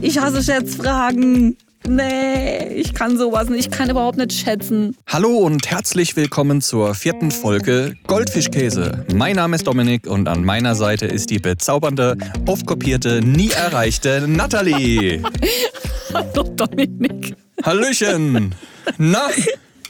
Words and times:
Ich 0.00 0.18
hasse 0.18 0.42
Schätzfragen. 0.42 1.56
Nee, 1.86 2.68
ich 2.74 2.94
kann 2.94 3.18
sowas 3.18 3.48
nicht. 3.48 3.66
Ich 3.66 3.70
kann 3.70 3.90
überhaupt 3.90 4.16
nicht 4.16 4.32
schätzen. 4.32 4.96
Hallo 5.08 5.38
und 5.38 5.68
herzlich 5.70 6.14
willkommen 6.14 6.60
zur 6.60 6.94
vierten 6.94 7.30
Folge 7.30 7.94
Goldfischkäse. 8.06 9.04
Mein 9.12 9.36
Name 9.36 9.56
ist 9.56 9.66
Dominik 9.66 10.06
und 10.06 10.28
an 10.28 10.44
meiner 10.44 10.74
Seite 10.76 11.06
ist 11.06 11.30
die 11.30 11.38
bezaubernde, 11.38 12.16
aufkopierte, 12.46 13.22
nie 13.22 13.50
erreichte 13.50 14.26
Natalie. 14.28 15.22
Hallo 16.14 16.44
Dominik. 16.44 17.34
Hallöchen. 17.64 18.54
Na? 18.98 19.28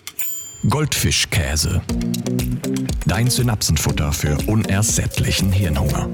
Goldfischkäse. 0.69 1.83
Dein 3.09 3.31
Synapsenfutter 3.31 4.13
für 4.13 4.37
unersättlichen 4.47 5.51
Hirnhunger. 5.51 6.11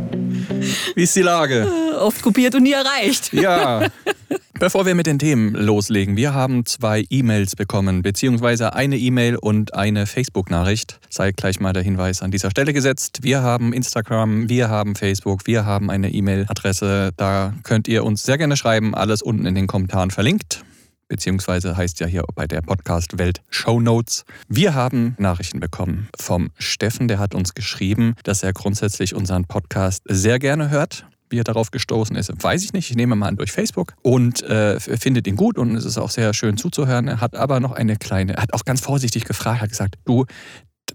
Wie 0.95 1.03
ist 1.03 1.17
die 1.17 1.23
Lage? 1.23 1.67
Oft 1.99 2.23
kopiert 2.23 2.55
und 2.55 2.63
nie 2.63 2.73
erreicht. 2.73 3.33
Ja. 3.33 3.89
Bevor 4.61 4.87
wir 4.87 4.95
mit 4.95 5.09
den 5.09 5.19
Themen 5.19 5.55
loslegen, 5.55 6.17
wir 6.17 6.35
haben 6.35 6.65
zwei 6.65 7.05
E-Mails 7.11 7.57
bekommen, 7.57 8.03
beziehungsweise 8.03 8.75
eine 8.75 8.97
E-Mail 8.97 9.35
und 9.35 9.75
eine 9.75 10.07
Facebook-Nachricht. 10.07 11.01
Sei 11.11 11.33
gleich 11.33 11.59
mal 11.59 11.73
der 11.73 11.83
Hinweis 11.83 12.23
an 12.23 12.31
dieser 12.31 12.53
Stelle 12.53 12.73
gesetzt. 12.73 13.19
Wir 13.23 13.43
haben 13.43 13.73
Instagram, 13.73 14.49
wir 14.49 14.69
haben 14.69 14.95
Facebook, 14.95 15.49
wir 15.49 15.67
haben 15.67 15.91
eine 15.91 16.11
E-Mail-Adresse. 16.11 17.11
Da 17.17 17.55
könnt 17.65 17.89
ihr 17.89 18.05
uns 18.05 18.23
sehr 18.23 18.39
gerne 18.39 18.57
schreiben. 18.57 18.95
Alles 18.95 19.21
unten 19.21 19.47
in 19.47 19.57
den 19.57 19.67
Kommentaren 19.67 20.13
verlinkt 20.13 20.65
beziehungsweise 21.09 21.77
heißt 21.77 22.01
ja 22.01 22.07
hier 22.07 22.25
bei 22.35 22.47
der 22.47 22.63
Podcast-Welt 22.63 23.43
Show 23.51 23.81
Notes. 23.81 24.25
Wir 24.49 24.75
haben 24.75 25.15
Nachrichten 25.19 25.61
bekommen 25.61 26.09
vom 26.19 26.51
Steffen, 26.59 27.09
der 27.09 27.19
hat 27.19 27.35
uns 27.35 27.55
geschrieben, 27.55 28.15
dass 28.23 28.43
er 28.43 28.53
grundsätzlich 28.53 29.15
unseren 29.15 29.45
Podcast 29.45 30.03
sehr 30.07 30.39
gerne 30.39 30.71
hört. 30.71 31.07
Wie 31.31 31.41
er 31.41 31.45
darauf 31.45 31.71
gestoßen 31.71 32.15
ist, 32.17 32.31
weiß 32.43 32.63
ich 32.65 32.75
nicht. 32.75 32.91
Ich 32.91 32.97
nehme 32.97 33.17
mal 33.17 33.27
an 33.27 33.37
durch 33.37 33.51
Facebook 33.51 33.95
und 34.03 34.43
äh, 34.43 34.79
findet 34.79 35.27
ihn 35.27 35.37
gut 35.37 35.59
und 35.59 35.75
es 35.75 35.85
ist 35.85 35.99
auch 35.99 36.11
sehr 36.11 36.35
schön 36.35 36.59
zuzuhören. 36.59 37.09
Er 37.09 37.21
hat 37.21 37.35
aber 37.35 37.61
noch 37.61 37.73
eine 37.73 37.97
kleine, 37.97 38.37
er 38.37 38.43
hat 38.43 38.53
auch 38.53 38.65
ganz 38.65 38.83
vorsichtig 38.83 39.25
gefragt, 39.25 39.63
hat 39.63 39.71
gesagt, 39.71 39.97
du, 40.05 40.27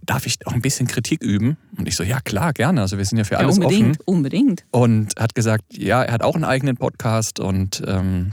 darf 0.05 0.25
ich 0.25 0.35
auch 0.45 0.53
ein 0.53 0.61
bisschen 0.61 0.87
Kritik 0.87 1.21
üben? 1.23 1.57
Und 1.77 1.87
ich 1.87 1.95
so, 1.95 2.03
ja 2.03 2.19
klar, 2.21 2.53
gerne. 2.53 2.81
Also 2.81 2.97
wir 2.97 3.05
sind 3.05 3.17
ja 3.17 3.23
für 3.23 3.37
alles 3.37 3.57
ja, 3.57 3.63
unbedingt, 3.63 3.99
offen. 4.01 4.03
Unbedingt. 4.05 4.65
Und 4.71 5.13
hat 5.19 5.35
gesagt, 5.35 5.63
ja, 5.71 6.03
er 6.03 6.13
hat 6.13 6.23
auch 6.23 6.35
einen 6.35 6.45
eigenen 6.45 6.77
Podcast 6.77 7.39
und 7.39 7.83
ähm, 7.85 8.31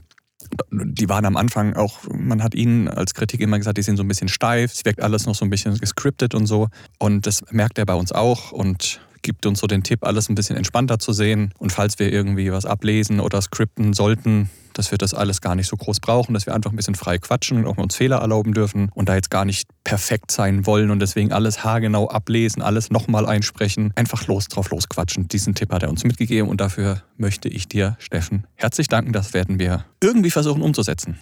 die 0.71 1.09
waren 1.09 1.25
am 1.25 1.37
Anfang 1.37 1.75
auch, 1.75 2.01
man 2.11 2.43
hat 2.43 2.55
ihnen 2.55 2.89
als 2.89 3.15
Kritik 3.15 3.41
immer 3.41 3.59
gesagt, 3.59 3.79
die 3.79 3.83
sind 3.83 3.97
so 3.97 4.03
ein 4.03 4.09
bisschen 4.09 4.29
steif, 4.29 4.73
es 4.73 4.85
wirkt 4.85 5.03
alles 5.03 5.27
noch 5.27 5.35
so 5.35 5.45
ein 5.45 5.51
bisschen 5.51 5.77
gescriptet 5.79 6.35
und 6.35 6.47
so. 6.47 6.69
Und 6.99 7.27
das 7.27 7.45
merkt 7.51 7.79
er 7.79 7.87
bei 7.87 7.95
uns 7.95 8.13
auch 8.13 8.53
und 8.53 9.01
gibt 9.23 9.47
uns 9.47 9.61
so 9.61 9.67
den 9.67 9.83
Tipp, 9.83 10.05
alles 10.05 10.29
ein 10.29 10.35
bisschen 10.35 10.57
entspannter 10.57 10.99
zu 10.99 11.13
sehen. 11.13 11.53
Und 11.59 11.73
falls 11.73 11.99
wir 11.99 12.13
irgendwie 12.13 12.53
was 12.53 12.67
ablesen 12.67 13.21
oder 13.21 13.41
skripten 13.41 13.93
sollten, 13.93 14.51
dass 14.77 14.91
wir 14.91 14.99
das 14.99 15.15
alles 15.15 15.41
gar 15.41 15.55
nicht 15.55 15.69
so 15.69 15.77
groß 15.77 16.01
brauchen, 16.01 16.35
dass 16.35 16.47
wir 16.47 16.55
einfach 16.55 16.71
ein 16.71 16.77
bisschen 16.77 16.95
frei 16.95 17.19
quatschen 17.19 17.59
und 17.59 17.67
auch 17.67 17.79
uns 17.79 17.97
Fehler 17.97 18.19
erlauben 18.19 18.53
dürfen 18.53 18.91
und 18.95 19.09
da 19.09 19.15
jetzt 19.15 19.31
gar 19.31 19.45
nicht 19.45 19.69
perfekt 19.85 20.31
sein 20.31 20.67
wollen 20.67 20.91
und 20.91 21.01
deswegen 21.01 21.33
alles 21.33 21.65
haargenau 21.65 22.09
ablesen, 22.09 22.63
alles 22.63 22.91
nochmal 22.91 23.27
einsprechen, 23.27 23.93
einfach 23.95 24.27
los 24.27 24.49
drauf 24.49 24.71
losquatschen. 24.71 25.29
Diesen 25.29 25.55
Tipp 25.55 25.73
hat 25.73 25.83
er 25.83 25.89
uns 25.89 26.05
mitgegeben 26.05 26.51
und 26.51 26.61
dafür 26.61 27.03
möchte 27.17 27.49
ich 27.49 27.69
dir, 27.69 27.97
Steffen, 27.99 28.47
herzlich 28.55 28.89
danken. 28.89 29.13
Das 29.13 29.33
werden 29.33 29.59
wir 29.59 29.85
irgendwie 30.03 30.31
versuchen 30.31 30.63
umzusetzen. 30.63 31.19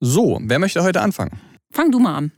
So, 0.00 0.40
wer 0.42 0.58
möchte 0.58 0.82
heute 0.82 1.00
anfangen? 1.00 1.38
Fang 1.70 1.92
du 1.92 2.00
mal 2.00 2.16
an. 2.16 2.32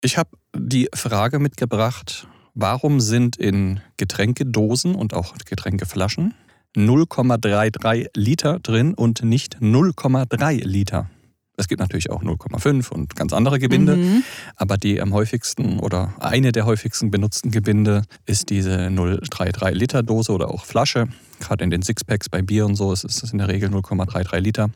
Ich 0.00 0.18
habe 0.18 0.30
die 0.56 0.88
Frage 0.92 1.38
mitgebracht, 1.38 2.26
warum 2.54 3.00
sind 3.00 3.36
in 3.36 3.80
Getränkedosen 3.96 4.94
und 4.94 5.14
auch 5.14 5.34
Getränkeflaschen 5.44 6.34
0,33 6.76 8.08
Liter 8.16 8.58
drin 8.60 8.94
und 8.94 9.22
nicht 9.22 9.58
0,3 9.58 10.64
Liter? 10.64 11.10
Es 11.56 11.68
gibt 11.68 11.80
natürlich 11.80 12.10
auch 12.10 12.22
0,5 12.22 12.90
und 12.90 13.14
ganz 13.14 13.32
andere 13.34 13.58
Gebinde, 13.58 13.96
mhm. 13.96 14.24
aber 14.56 14.78
die 14.78 15.02
am 15.02 15.12
häufigsten 15.12 15.80
oder 15.80 16.14
eine 16.18 16.50
der 16.50 16.64
häufigsten 16.64 17.10
benutzten 17.10 17.50
Gebinde 17.50 18.02
ist 18.24 18.48
diese 18.48 18.86
0,33 18.86 19.70
Liter 19.72 20.02
Dose 20.02 20.32
oder 20.32 20.48
auch 20.48 20.64
Flasche. 20.64 21.08
Gerade 21.40 21.62
in 21.62 21.70
den 21.70 21.82
Sixpacks 21.82 22.30
bei 22.30 22.40
Bier 22.40 22.64
und 22.64 22.76
so 22.76 22.92
ist 22.92 23.04
es 23.04 23.32
in 23.32 23.38
der 23.38 23.48
Regel 23.48 23.68
0,33 23.68 24.38
Liter. 24.38 24.70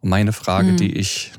Und 0.00 0.10
meine 0.10 0.32
Frage, 0.32 0.72
mhm. 0.72 0.76
die 0.76 0.96
ich 0.96 1.32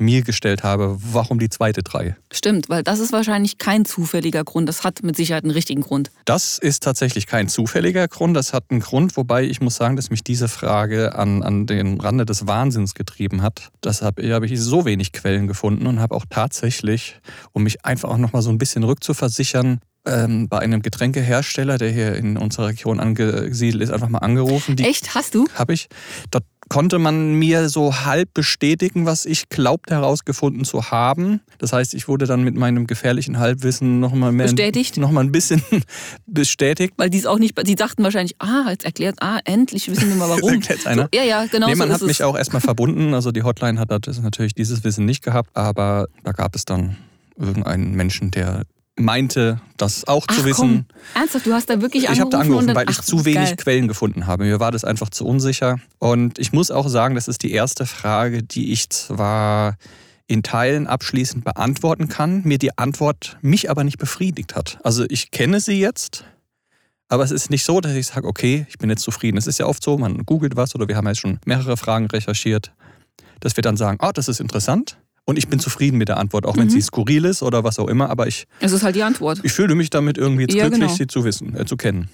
mir 0.00 0.22
gestellt 0.22 0.62
habe, 0.62 0.96
warum 1.00 1.38
die 1.38 1.48
zweite 1.48 1.82
drei? 1.82 2.16
Stimmt, 2.32 2.68
weil 2.68 2.82
das 2.82 2.98
ist 2.98 3.12
wahrscheinlich 3.12 3.58
kein 3.58 3.84
zufälliger 3.84 4.44
Grund. 4.44 4.68
Das 4.68 4.84
hat 4.84 5.02
mit 5.02 5.16
Sicherheit 5.16 5.44
einen 5.44 5.52
richtigen 5.52 5.82
Grund. 5.82 6.10
Das 6.24 6.58
ist 6.58 6.82
tatsächlich 6.82 7.26
kein 7.26 7.48
zufälliger 7.48 8.08
Grund. 8.08 8.36
Das 8.36 8.52
hat 8.52 8.64
einen 8.70 8.80
Grund, 8.80 9.16
wobei 9.16 9.44
ich 9.44 9.60
muss 9.60 9.76
sagen, 9.76 9.96
dass 9.96 10.10
mich 10.10 10.24
diese 10.24 10.48
Frage 10.48 11.14
an, 11.14 11.42
an 11.42 11.66
den 11.66 12.00
Rande 12.00 12.24
des 12.24 12.46
Wahnsinns 12.46 12.94
getrieben 12.94 13.42
hat. 13.42 13.70
Deshalb 13.84 14.22
habe 14.22 14.46
ich 14.46 14.60
so 14.60 14.84
wenig 14.84 15.12
Quellen 15.12 15.46
gefunden 15.46 15.86
und 15.86 16.00
habe 16.00 16.14
auch 16.14 16.24
tatsächlich, 16.28 17.20
um 17.52 17.62
mich 17.62 17.84
einfach 17.84 18.08
auch 18.08 18.18
nochmal 18.18 18.42
so 18.42 18.50
ein 18.50 18.58
bisschen 18.58 18.84
rückzuversichern, 18.84 19.80
ähm, 20.06 20.48
bei 20.48 20.58
einem 20.58 20.82
Getränkehersteller, 20.82 21.78
der 21.78 21.90
hier 21.90 22.14
in 22.14 22.36
unserer 22.36 22.68
Region 22.68 23.00
angesiedelt 23.00 23.82
ist, 23.82 23.90
einfach 23.90 24.08
mal 24.08 24.18
angerufen. 24.18 24.76
Die 24.76 24.84
Echt? 24.84 25.14
Hast 25.14 25.34
du? 25.34 25.46
Habe 25.54 25.74
ich. 25.74 25.88
Dort 26.30 26.44
konnte 26.70 27.00
man 27.00 27.34
mir 27.34 27.68
so 27.68 28.04
halb 28.04 28.32
bestätigen, 28.32 29.04
was 29.04 29.26
ich 29.26 29.48
glaubte 29.48 29.94
herausgefunden 29.94 30.64
zu 30.64 30.90
haben. 30.90 31.40
Das 31.58 31.72
heißt, 31.72 31.94
ich 31.94 32.06
wurde 32.06 32.26
dann 32.26 32.44
mit 32.44 32.54
meinem 32.54 32.86
gefährlichen 32.86 33.38
Halbwissen 33.38 33.98
nochmal 33.98 34.30
mehr 34.30 34.46
bestätigt, 34.46 34.96
noch 34.96 35.10
mal 35.10 35.22
ein 35.22 35.32
bisschen 35.32 35.62
bestätigt, 36.26 36.94
weil 36.96 37.10
die 37.10 37.18
es 37.18 37.26
auch 37.26 37.38
nicht, 37.40 37.58
die 37.66 37.74
dachten 37.74 38.04
wahrscheinlich, 38.04 38.36
ah, 38.38 38.70
jetzt 38.70 38.84
erklärt, 38.84 39.16
ah, 39.20 39.40
endlich 39.44 39.90
wissen 39.90 40.08
wir 40.08 40.14
mal 40.14 40.28
warum. 40.30 40.54
erklärt 40.54 40.86
einer. 40.86 41.08
So, 41.12 41.18
ja, 41.18 41.24
ja, 41.24 41.46
genau. 41.46 41.66
Nee, 41.66 41.74
man 41.74 41.88
so 41.88 41.94
hat 41.94 42.02
mich 42.02 42.22
auch 42.22 42.38
erstmal 42.38 42.60
verbunden. 42.60 43.14
Also 43.14 43.32
die 43.32 43.42
Hotline 43.42 43.80
hat 43.80 43.90
natürlich 43.90 44.54
dieses 44.54 44.84
Wissen 44.84 45.04
nicht 45.04 45.24
gehabt, 45.24 45.50
aber 45.54 46.06
da 46.22 46.30
gab 46.30 46.54
es 46.54 46.64
dann 46.64 46.96
irgendeinen 47.36 47.94
Menschen, 47.94 48.30
der 48.30 48.62
meinte, 49.00 49.60
das 49.76 50.06
auch 50.06 50.26
Ach, 50.28 50.36
zu 50.36 50.44
wissen. 50.44 50.86
Komm. 50.86 51.20
Ernsthaft, 51.22 51.46
du 51.46 51.52
hast 51.52 51.70
da 51.70 51.80
wirklich 51.80 52.08
angerufen? 52.08 52.14
Ich 52.14 52.20
habe 52.20 52.30
da 52.30 52.38
angerufen, 52.40 52.66
dann, 52.68 52.76
weil 52.76 52.90
ich 52.90 52.98
ach, 52.98 53.04
zu 53.04 53.24
wenig 53.24 53.48
geil. 53.48 53.56
Quellen 53.56 53.88
gefunden 53.88 54.26
habe. 54.26 54.44
Mir 54.44 54.60
war 54.60 54.72
das 54.72 54.84
einfach 54.84 55.10
zu 55.10 55.26
unsicher. 55.26 55.78
Und 55.98 56.38
ich 56.38 56.52
muss 56.52 56.70
auch 56.70 56.88
sagen, 56.88 57.14
das 57.14 57.28
ist 57.28 57.42
die 57.42 57.52
erste 57.52 57.86
Frage, 57.86 58.42
die 58.42 58.72
ich 58.72 58.90
zwar 58.90 59.76
in 60.26 60.44
Teilen 60.44 60.86
abschließend 60.86 61.44
beantworten 61.44 62.08
kann, 62.08 62.42
mir 62.44 62.58
die 62.58 62.78
Antwort 62.78 63.36
mich 63.42 63.68
aber 63.68 63.82
nicht 63.82 63.98
befriedigt 63.98 64.54
hat. 64.54 64.78
Also 64.84 65.04
ich 65.08 65.32
kenne 65.32 65.58
sie 65.58 65.80
jetzt, 65.80 66.24
aber 67.08 67.24
es 67.24 67.32
ist 67.32 67.50
nicht 67.50 67.64
so, 67.64 67.80
dass 67.80 67.92
ich 67.94 68.06
sage, 68.06 68.28
okay, 68.28 68.64
ich 68.68 68.78
bin 68.78 68.88
jetzt 68.88 69.02
zufrieden. 69.02 69.36
Es 69.36 69.48
ist 69.48 69.58
ja 69.58 69.66
oft 69.66 69.82
so, 69.82 69.98
man 69.98 70.18
googelt 70.24 70.54
was 70.54 70.76
oder 70.76 70.86
wir 70.86 70.96
haben 70.96 71.08
jetzt 71.08 71.18
schon 71.18 71.40
mehrere 71.44 71.76
Fragen 71.76 72.06
recherchiert, 72.06 72.72
dass 73.40 73.56
wir 73.56 73.62
dann 73.62 73.76
sagen, 73.76 73.98
oh, 74.00 74.12
das 74.14 74.28
ist 74.28 74.38
interessant. 74.38 74.98
Und 75.30 75.36
ich 75.38 75.48
bin 75.48 75.58
zufrieden 75.60 75.96
mit 75.96 76.08
der 76.08 76.16
Antwort, 76.18 76.44
auch 76.44 76.56
wenn 76.56 76.64
Mhm. 76.66 76.70
sie 76.70 76.82
skurril 76.82 77.24
ist 77.24 77.42
oder 77.42 77.64
was 77.64 77.78
auch 77.78 77.88
immer. 77.88 78.10
Aber 78.10 78.26
ich, 78.26 78.44
Es 78.60 78.72
ist 78.72 78.82
halt 78.82 78.96
die 78.96 79.02
Antwort. 79.02 79.40
ich 79.42 79.52
fühle 79.52 79.74
mich 79.74 79.88
damit 79.90 80.18
irgendwie 80.18 80.42
jetzt 80.42 80.54
Ja, 80.54 80.64
glücklich, 80.68 80.88
genau. 80.88 80.94
sie 80.96 81.06
zu 81.06 81.24
wissen, 81.24 81.56
äh, 81.56 81.64
zu 81.64 81.76
kennen. 81.76 82.08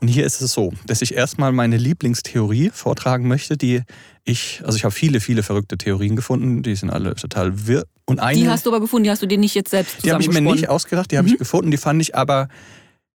Und 0.00 0.08
hier 0.08 0.24
ist 0.24 0.40
es 0.40 0.52
so, 0.52 0.72
dass 0.86 1.02
ich 1.02 1.14
erstmal 1.14 1.52
meine 1.52 1.76
Lieblingstheorie 1.76 2.70
vortragen 2.72 3.26
möchte, 3.28 3.56
die 3.56 3.82
ich, 4.24 4.62
also 4.64 4.76
ich 4.76 4.84
habe 4.84 4.94
viele, 4.94 5.20
viele 5.20 5.42
verrückte 5.42 5.76
Theorien 5.76 6.14
gefunden, 6.16 6.62
die 6.62 6.74
sind 6.76 6.90
alle 6.90 7.14
total 7.14 7.66
wirr. 7.66 7.84
Und 8.06 8.20
eine, 8.20 8.38
Die 8.40 8.48
hast 8.48 8.64
du 8.66 8.70
aber 8.70 8.80
gefunden, 8.80 9.04
die 9.04 9.10
hast 9.10 9.22
du 9.22 9.26
dir 9.26 9.38
nicht 9.38 9.54
jetzt 9.54 9.70
selbst 9.70 10.04
die 10.04 10.12
habe 10.12 10.22
ich 10.22 10.30
mir 10.30 10.40
nicht 10.40 10.68
ausgedacht, 10.68 11.10
die 11.10 11.18
habe 11.18 11.26
Mhm. 11.28 11.34
ich 11.34 11.38
gefunden, 11.38 11.70
die 11.70 11.76
fand 11.76 12.00
ich 12.00 12.14
aber 12.14 12.48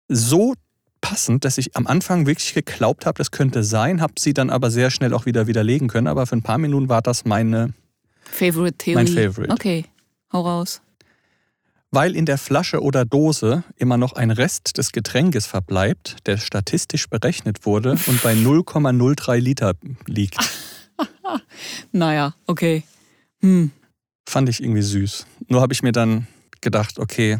so 0.09 0.55
passend, 1.01 1.45
dass 1.45 1.59
ich 1.59 1.77
am 1.77 1.87
Anfang 1.87 2.27
wirklich 2.27 2.55
geglaubt 2.55 3.07
habe, 3.07 3.19
das 3.19 3.31
könnte 3.31 3.63
sein, 3.63 4.01
habe 4.01 4.15
sie 4.19 4.33
dann 4.33 4.51
aber 4.51 4.71
sehr 4.71 4.91
schnell 4.91 5.13
auch 5.15 5.27
wieder 5.27 5.47
widerlegen 5.47 5.87
können. 5.89 6.07
Aber 6.09 6.27
für 6.27 6.35
ein 6.37 6.43
paar 6.43 6.59
Minuten 6.59 6.89
war 6.89 7.03
das 7.03 7.25
meine, 7.25 7.75
Favorite 8.31 8.79
Theory. 8.79 8.95
mein 8.95 9.09
Favorite. 9.09 9.53
Okay, 9.53 9.85
hau 10.33 10.43
raus. 10.43 10.81
Weil 11.91 12.15
in 12.15 12.27
der 12.27 12.37
Flasche 12.37 12.83
oder 12.83 13.05
Dose 13.07 13.65
immer 13.77 13.97
noch 13.97 14.13
ein 14.13 14.31
Rest 14.31 14.77
des 14.77 14.93
Getränkes 14.93 15.47
verbleibt, 15.47 16.17
der 16.27 16.37
statistisch 16.37 17.09
berechnet 17.09 17.65
wurde 17.65 17.93
und 18.07 18.23
bei 18.23 18.35
0,03 18.35 19.39
Liter 19.39 19.75
liegt. 20.07 20.39
Naja, 21.93 22.35
okay. 22.47 22.83
Hm. 23.41 23.71
Fand 24.29 24.49
ich 24.49 24.63
irgendwie 24.63 24.83
süß. 24.83 25.27
Nur 25.49 25.61
habe 25.61 25.73
ich 25.73 25.83
mir 25.83 25.93
dann 25.93 26.27
gedacht, 26.61 26.99
okay, 26.99 27.39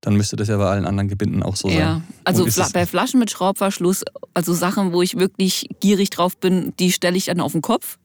dann 0.00 0.16
müsste 0.16 0.36
das 0.36 0.48
ja 0.48 0.56
bei 0.56 0.68
allen 0.68 0.84
anderen 0.86 1.08
Gebinden 1.08 1.42
auch 1.42 1.56
so 1.56 1.68
ja, 1.68 1.94
sein. 1.94 2.04
also 2.24 2.46
Fla 2.46 2.68
bei 2.72 2.86
Flaschen 2.86 3.20
mit 3.20 3.30
Schraubverschluss, 3.30 4.04
also 4.34 4.54
Sachen, 4.54 4.92
wo 4.92 5.02
ich 5.02 5.16
wirklich 5.16 5.68
gierig 5.80 6.10
drauf 6.10 6.36
bin, 6.36 6.72
die 6.78 6.92
stelle 6.92 7.16
ich 7.16 7.26
dann 7.26 7.40
auf 7.40 7.52
den 7.52 7.62
Kopf 7.62 7.98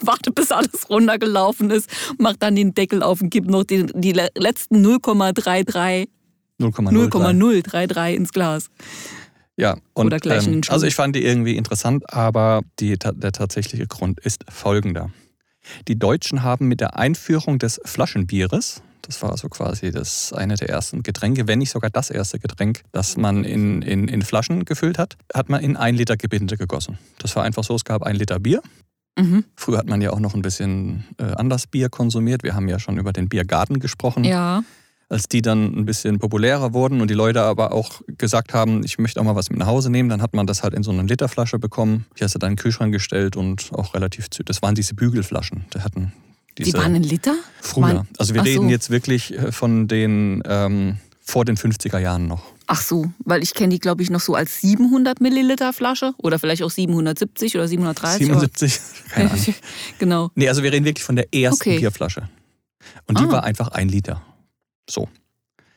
und 0.00 0.06
warte, 0.06 0.30
bis 0.32 0.50
alles 0.52 0.88
runtergelaufen 0.88 1.70
ist, 1.70 1.88
mach 2.18 2.36
dann 2.36 2.56
den 2.56 2.74
Deckel 2.74 3.02
auf 3.02 3.20
und 3.20 3.30
gib 3.30 3.46
noch 3.46 3.64
die, 3.64 3.86
die 3.94 4.12
le- 4.12 4.28
letzten 4.36 4.84
0,33 4.84 6.08
0,03. 6.60 6.92
0,033 6.92 8.14
ins 8.16 8.32
Glas. 8.32 8.66
Ja, 9.56 9.76
und 9.94 10.06
Oder 10.06 10.18
gleich 10.18 10.46
ähm, 10.46 10.60
also 10.68 10.86
ich 10.86 10.94
fand 10.94 11.14
die 11.16 11.24
irgendwie 11.24 11.56
interessant, 11.56 12.12
aber 12.12 12.62
die, 12.78 12.98
der 12.98 13.32
tatsächliche 13.32 13.86
Grund 13.86 14.20
ist 14.20 14.44
folgender. 14.48 15.10
Die 15.88 15.98
Deutschen 15.98 16.42
haben 16.42 16.68
mit 16.68 16.80
der 16.80 16.96
Einführung 16.96 17.58
des 17.58 17.80
Flaschenbieres, 17.84 18.82
Das 19.02 19.22
war 19.22 19.36
so 19.36 19.48
quasi 19.48 19.90
das 19.90 20.32
eine 20.32 20.54
der 20.56 20.68
ersten 20.70 21.02
Getränke, 21.02 21.46
wenn 21.46 21.58
nicht 21.58 21.70
sogar 21.70 21.90
das 21.90 22.10
erste 22.10 22.38
Getränk, 22.38 22.82
das 22.92 23.16
man 23.16 23.44
in, 23.44 23.82
in, 23.82 24.08
in 24.08 24.22
Flaschen 24.22 24.64
gefüllt 24.64 24.98
hat, 24.98 25.16
hat 25.34 25.48
man 25.48 25.62
in 25.62 25.76
ein 25.76 25.94
Liter 25.94 26.16
Gebinde 26.16 26.56
gegossen. 26.56 26.98
Das 27.18 27.36
war 27.36 27.42
einfach 27.44 27.64
so, 27.64 27.74
es 27.74 27.84
gab 27.84 28.02
ein 28.02 28.16
Liter 28.16 28.38
Bier. 28.38 28.62
Mhm. 29.20 29.44
Früher 29.56 29.78
hat 29.78 29.88
man 29.88 30.00
ja 30.00 30.10
auch 30.10 30.20
noch 30.20 30.34
ein 30.34 30.42
bisschen 30.42 31.04
äh, 31.18 31.24
anders 31.34 31.66
Bier 31.66 31.88
konsumiert. 31.88 32.42
Wir 32.42 32.54
haben 32.54 32.68
ja 32.68 32.78
schon 32.78 32.98
über 32.98 33.12
den 33.12 33.28
Biergarten 33.28 33.78
gesprochen. 33.80 34.24
Ja. 34.24 34.62
Als 35.08 35.24
die 35.28 35.42
dann 35.42 35.64
ein 35.76 35.86
bisschen 35.86 36.18
populärer 36.20 36.72
wurden 36.72 37.00
und 37.00 37.10
die 37.10 37.14
Leute 37.14 37.42
aber 37.42 37.72
auch 37.72 38.00
gesagt 38.16 38.54
haben, 38.54 38.84
ich 38.84 38.98
möchte 38.98 39.20
auch 39.20 39.24
mal 39.24 39.34
was 39.34 39.50
mit 39.50 39.58
nach 39.58 39.66
Hause 39.66 39.90
nehmen, 39.90 40.08
dann 40.08 40.22
hat 40.22 40.34
man 40.34 40.46
das 40.46 40.62
halt 40.62 40.72
in 40.72 40.84
so 40.84 40.92
eine 40.92 41.02
Literflasche 41.02 41.58
bekommen. 41.58 42.06
Die 42.18 42.22
hast 42.24 42.34
du 42.36 42.38
dann 42.38 42.52
in 42.52 42.56
den 42.56 42.62
Kühlschrank 42.62 42.92
gestellt 42.92 43.36
und 43.36 43.70
auch 43.72 43.94
relativ 43.94 44.26
zü- 44.26 44.44
Das 44.44 44.62
waren 44.62 44.76
diese 44.76 44.94
Bügelflaschen. 44.94 45.64
Die 45.74 45.80
hatten 45.80 46.12
diese 46.58 46.70
Die 46.72 46.76
waren 46.78 46.94
ein 46.94 47.02
Liter? 47.02 47.34
früher. 47.60 48.06
Also 48.18 48.34
wir 48.34 48.42
so. 48.42 48.48
reden 48.48 48.68
jetzt 48.68 48.90
wirklich 48.90 49.32
äh, 49.36 49.50
von 49.50 49.88
den 49.88 50.42
ähm, 50.46 50.98
vor 51.22 51.44
den 51.44 51.56
50er 51.56 51.98
Jahren 51.98 52.28
noch. 52.28 52.42
Ach 52.72 52.80
so, 52.80 53.10
weil 53.24 53.42
ich 53.42 53.52
kenne 53.54 53.70
die, 53.70 53.80
glaube 53.80 54.02
ich, 54.02 54.10
noch 54.10 54.20
so 54.20 54.36
als 54.36 54.60
700 54.60 55.20
Milliliter 55.20 55.72
Flasche 55.72 56.14
oder 56.18 56.38
vielleicht 56.38 56.62
auch 56.62 56.70
770 56.70 57.56
oder 57.56 57.66
730. 57.66 58.26
77? 58.26 58.80
Keine 59.10 59.30
Ahnung. 59.32 59.54
genau. 59.98 60.30
Nee, 60.36 60.48
also 60.48 60.62
wir 60.62 60.70
reden 60.72 60.84
wirklich 60.84 61.02
von 61.04 61.16
der 61.16 61.34
ersten 61.34 61.62
Okay. 61.68 61.78
Bierflasche. 61.80 62.28
Und 63.08 63.18
die 63.18 63.24
Ah. 63.24 63.32
war 63.32 63.42
einfach 63.44 63.68
ein 63.68 63.88
Liter. 63.88 64.22
So. 64.88 65.08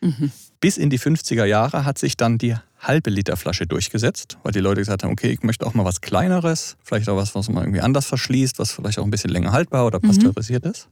Mhm. 0.01 0.31
Bis 0.59 0.77
in 0.77 0.91
die 0.91 0.99
50er 0.99 1.45
Jahre 1.45 1.83
hat 1.83 1.97
sich 1.97 2.15
dann 2.15 2.37
die 2.37 2.55
halbe 2.79 3.09
Liter 3.09 3.37
Flasche 3.37 3.65
durchgesetzt, 3.65 4.37
weil 4.43 4.51
die 4.51 4.59
Leute 4.59 4.81
gesagt 4.81 5.03
haben, 5.03 5.11
okay, 5.11 5.31
ich 5.31 5.41
möchte 5.41 5.65
auch 5.65 5.73
mal 5.73 5.85
was 5.85 5.99
Kleineres, 6.01 6.77
vielleicht 6.83 7.09
auch 7.09 7.17
was, 7.17 7.33
was 7.33 7.49
man 7.49 7.63
irgendwie 7.63 7.81
anders 7.81 8.05
verschließt, 8.05 8.59
was 8.59 8.71
vielleicht 8.71 8.99
auch 8.99 9.03
ein 9.05 9.09
bisschen 9.11 9.31
länger 9.31 9.51
haltbar 9.51 9.85
oder 9.87 9.97
Mhm. 9.97 10.07
pasteurisiert 10.09 10.65
ist. 10.65 10.89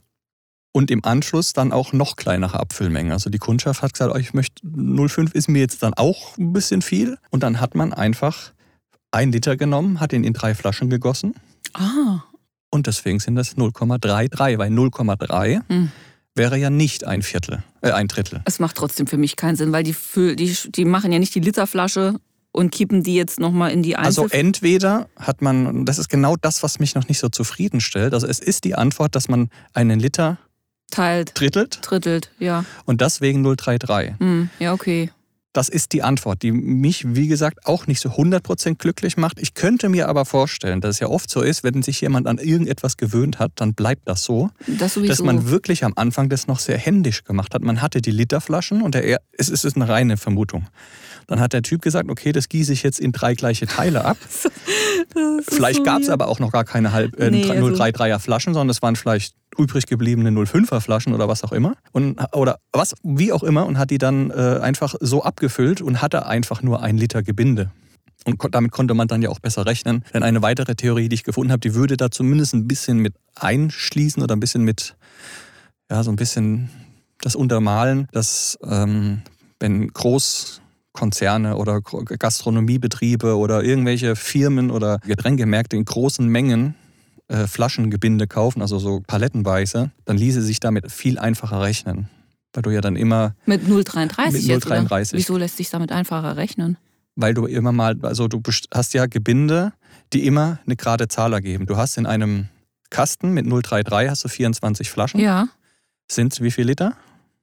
Und 0.74 0.90
im 0.90 1.04
Anschluss 1.04 1.52
dann 1.54 1.72
auch 1.74 1.92
noch 1.92 2.16
kleinere 2.16 2.60
Abfüllmengen. 2.60 3.12
Also 3.12 3.30
die 3.30 3.40
Kundschaft 3.40 3.82
hat 3.82 3.94
gesagt, 3.94 4.14
oh, 4.16 4.18
ich 4.18 4.34
möchte 4.34 4.66
0,5 4.66 5.34
ist 5.36 5.50
mir 5.50 5.60
jetzt 5.60 5.84
dann 5.84 5.94
auch 5.96 6.38
ein 6.38 6.54
bisschen 6.54 6.82
viel. 6.82 7.18
Und 7.30 7.44
dann 7.44 7.60
hat 7.60 7.76
man 7.76 7.92
einfach 7.94 8.54
ein 9.12 9.34
Liter 9.34 9.58
genommen, 9.58 10.00
hat 10.00 10.14
ihn 10.14 10.24
in 10.24 10.32
drei 10.34 10.56
Flaschen 10.56 10.90
gegossen 10.90 11.34
Ah. 11.74 12.24
und 12.70 12.88
deswegen 12.88 13.20
sind 13.20 13.36
das 13.36 13.58
0,33, 13.58 14.58
weil 14.58 14.70
0,3 14.72 15.62
Hm. 15.68 15.92
wäre 16.36 16.58
ja 16.58 16.70
nicht 16.70 17.06
ein 17.06 17.22
Viertel, 17.22 17.64
äh, 17.82 17.92
ein 17.92 18.08
Drittel. 18.08 18.42
Es 18.46 18.60
macht 18.60 18.78
trotzdem 18.78 19.08
für 19.08 19.18
mich 19.18 19.36
keinen 19.36 19.58
Sinn, 19.58 19.74
weil 19.74 19.84
die, 19.84 19.96
die, 20.16 20.56
die 20.72 20.86
machen 20.86 21.12
ja 21.12 21.20
nicht 21.20 21.36
die 21.36 21.42
Literflasche 21.42 22.16
und 22.54 22.72
kippen 22.72 23.04
die 23.04 23.16
jetzt 23.16 23.40
nochmal 23.42 23.72
in 23.72 23.84
die 23.84 23.98
Also 23.98 24.24
Einzel... 24.24 24.40
entweder 24.40 25.10
hat 25.18 25.42
man, 25.42 25.86
das 25.86 25.98
ist 26.00 26.08
genau 26.08 26.38
das, 26.42 26.64
was 26.64 26.80
mich 26.80 26.96
noch 26.96 27.10
nicht 27.10 27.20
so 27.20 27.28
zufriedenstellt, 27.28 28.14
also 28.14 28.28
es 28.28 28.40
ist 28.40 28.64
die 28.64 28.76
Antwort, 28.76 29.16
dass 29.16 29.28
man 29.28 29.50
einen 29.74 30.00
Liter 30.00 30.38
teilt, 30.92 31.32
drittelt 31.34 31.80
drittelt, 31.82 32.32
ja. 32.40 32.66
und 32.86 33.02
deswegen 33.02 33.46
0,33. 33.46 34.20
Hm. 34.20 34.50
Ja, 34.60 34.74
okay. 34.74 35.10
Das 35.54 35.68
ist 35.68 35.92
die 35.92 36.02
Antwort, 36.02 36.44
die 36.44 36.54
mich, 36.54 37.04
wie 37.14 37.28
gesagt, 37.28 37.66
auch 37.66 37.86
nicht 37.86 38.00
so 38.00 38.10
100% 38.10 38.76
glücklich 38.76 39.18
macht. 39.18 39.38
Ich 39.38 39.54
könnte 39.54 39.90
mir 39.90 40.08
aber 40.08 40.24
vorstellen, 40.24 40.80
dass 40.80 40.92
es 40.92 41.00
ja 41.02 41.08
oft 41.08 41.30
so 41.30 41.42
ist, 41.42 41.66
wenn 41.66 41.84
sich 41.84 42.00
jemand 42.00 42.28
an 42.28 42.38
irgendetwas 42.38 42.96
gewöhnt 42.96 43.38
hat, 43.38 43.52
dann 43.56 43.74
bleibt 43.74 44.08
das 44.08 44.24
so. 44.24 44.50
Das 44.80 44.94
dass 44.94 45.22
man 45.22 45.50
wirklich 45.50 45.84
am 45.84 45.92
Anfang 45.98 46.30
das 46.30 46.48
noch 46.48 46.60
sehr 46.60 46.78
händisch 46.78 47.26
gemacht 47.26 47.54
hat. 47.54 47.64
Man 47.64 47.82
hatte 47.82 48.02
die 48.02 48.12
Literflaschen 48.12 48.82
und 48.82 48.96
der, 48.96 49.20
es 49.38 49.50
ist 49.50 49.76
eine 49.76 49.90
reine 49.90 50.16
Vermutung. 50.16 50.68
Dann 51.28 51.40
hat 51.40 51.54
der 51.54 51.62
Typ 51.62 51.82
gesagt, 51.82 52.10
okay, 52.10 52.32
das 52.32 52.50
gieße 52.50 52.74
ich 52.74 52.84
jetzt 52.84 53.00
in 53.00 53.12
drei 53.12 53.34
gleiche 53.34 53.68
Teile 53.68 54.06
ab. 54.06 54.18
Vielleicht 55.48 55.78
so 55.78 55.84
gab 55.84 56.02
es 56.02 56.10
aber 56.10 56.28
auch 56.28 56.40
noch 56.40 56.52
gar 56.52 56.64
keine 56.64 56.92
halb, 56.92 57.20
äh, 57.20 57.32
Nee, 57.32 57.50
also- 57.50 57.68
033er 57.68 58.20
Flaschen, 58.20 58.54
sondern 58.54 58.70
es 58.70 58.82
waren 58.82 58.96
vielleicht 58.96 59.36
übrig 59.58 59.86
gebliebene 59.86 60.30
05er 60.32 60.80
Flaschen 60.80 61.14
oder 61.14 61.28
was 61.28 61.44
auch 61.44 61.52
immer. 61.52 61.76
Und, 61.92 62.20
oder 62.34 62.58
was, 62.72 62.94
wie 63.04 63.34
auch 63.34 63.44
immer, 63.44 63.66
und 63.66 63.78
hat 63.78 63.90
die 63.90 63.98
dann 63.98 64.32
äh, 64.32 64.60
einfach 64.62 64.96
so 65.00 65.24
abgefüllt 65.24 65.82
und 65.82 66.02
hatte 66.02 66.26
einfach 66.26 66.62
nur 66.62 66.82
ein 66.82 66.98
Liter 66.98 67.22
Gebinde. 67.24 67.72
Und 68.26 68.40
damit 68.52 68.72
konnte 68.72 68.94
man 68.94 69.08
dann 69.08 69.22
ja 69.22 69.30
auch 69.30 69.40
besser 69.40 69.66
rechnen. 69.66 70.04
Denn 70.14 70.24
eine 70.24 70.42
weitere 70.42 70.76
Theorie, 70.76 71.10
die 71.10 71.16
ich 71.16 71.24
gefunden 71.24 71.52
habe, 71.52 71.60
die 71.60 71.74
würde 71.74 71.98
da 71.98 72.12
zumindest 72.12 72.54
ein 72.54 72.68
bisschen 72.68 73.00
mit 73.00 73.16
einschließen 73.36 74.22
oder 74.22 74.36
ein 74.36 74.40
bisschen 74.40 74.64
mit, 74.64 74.96
ja, 75.90 76.04
so 76.04 76.12
ein 76.12 76.18
bisschen 76.18 76.70
das 77.22 77.36
untermalen, 77.36 78.08
dass 78.12 78.58
ähm, 78.64 79.22
wenn 79.60 79.92
Großkonzerne 80.94 81.56
oder 81.56 81.82
Gastronomiebetriebe 81.82 83.38
oder 83.38 83.64
irgendwelche 83.64 84.16
Firmen 84.16 84.72
oder 84.72 85.00
Getränkemärkte 85.00 85.76
in 85.76 85.86
großen 85.86 86.28
Mengen 86.28 86.76
äh, 87.28 87.48
Flaschengebinde 87.48 88.28
kaufen, 88.28 88.62
also 88.62 88.80
so 88.80 89.02
palettenweise, 89.06 89.92
dann 90.06 90.18
ließe 90.18 90.42
sich 90.42 90.60
damit 90.60 90.92
viel 90.92 91.18
einfacher 91.18 91.62
rechnen. 91.62 92.10
Weil 92.54 92.64
du 92.64 92.70
ja 92.72 92.82
dann 92.82 92.98
immer, 92.98 93.36
Mit 93.46 93.64
0,33 93.64 94.32
Mit 94.32 94.42
jetzt, 94.44 94.66
oder? 94.66 94.82
0,33. 94.82 95.14
Wieso 95.14 95.38
lässt 95.38 95.58
sich 95.58 95.70
damit 95.70 95.92
einfacher 95.92 96.36
rechnen? 96.38 96.78
weil 97.18 97.34
du 97.34 97.46
immer 97.46 97.74
mal, 97.74 97.98
also 98.04 98.30
du 98.30 98.42
hast 98.74 98.94
ja 98.94 99.06
Gebinde, 99.06 99.74
die 100.14 100.26
immer 100.26 100.60
eine 100.66 100.78
gerade 100.78 101.10
Zahl 101.10 101.34
ergeben. 101.34 101.66
Du 101.66 101.76
hast 101.76 101.98
in 101.98 102.06
einem 102.06 102.48
Kasten 102.90 103.34
mit 103.34 103.46
033 103.46 104.10
hast 104.10 104.24
du 104.24 104.30
24 104.30 104.90
Flaschen. 104.90 105.20
Ja. 105.20 105.50
Sind 106.10 106.40
wie 106.42 106.52
viel 106.52 106.66
Liter? 106.66 106.96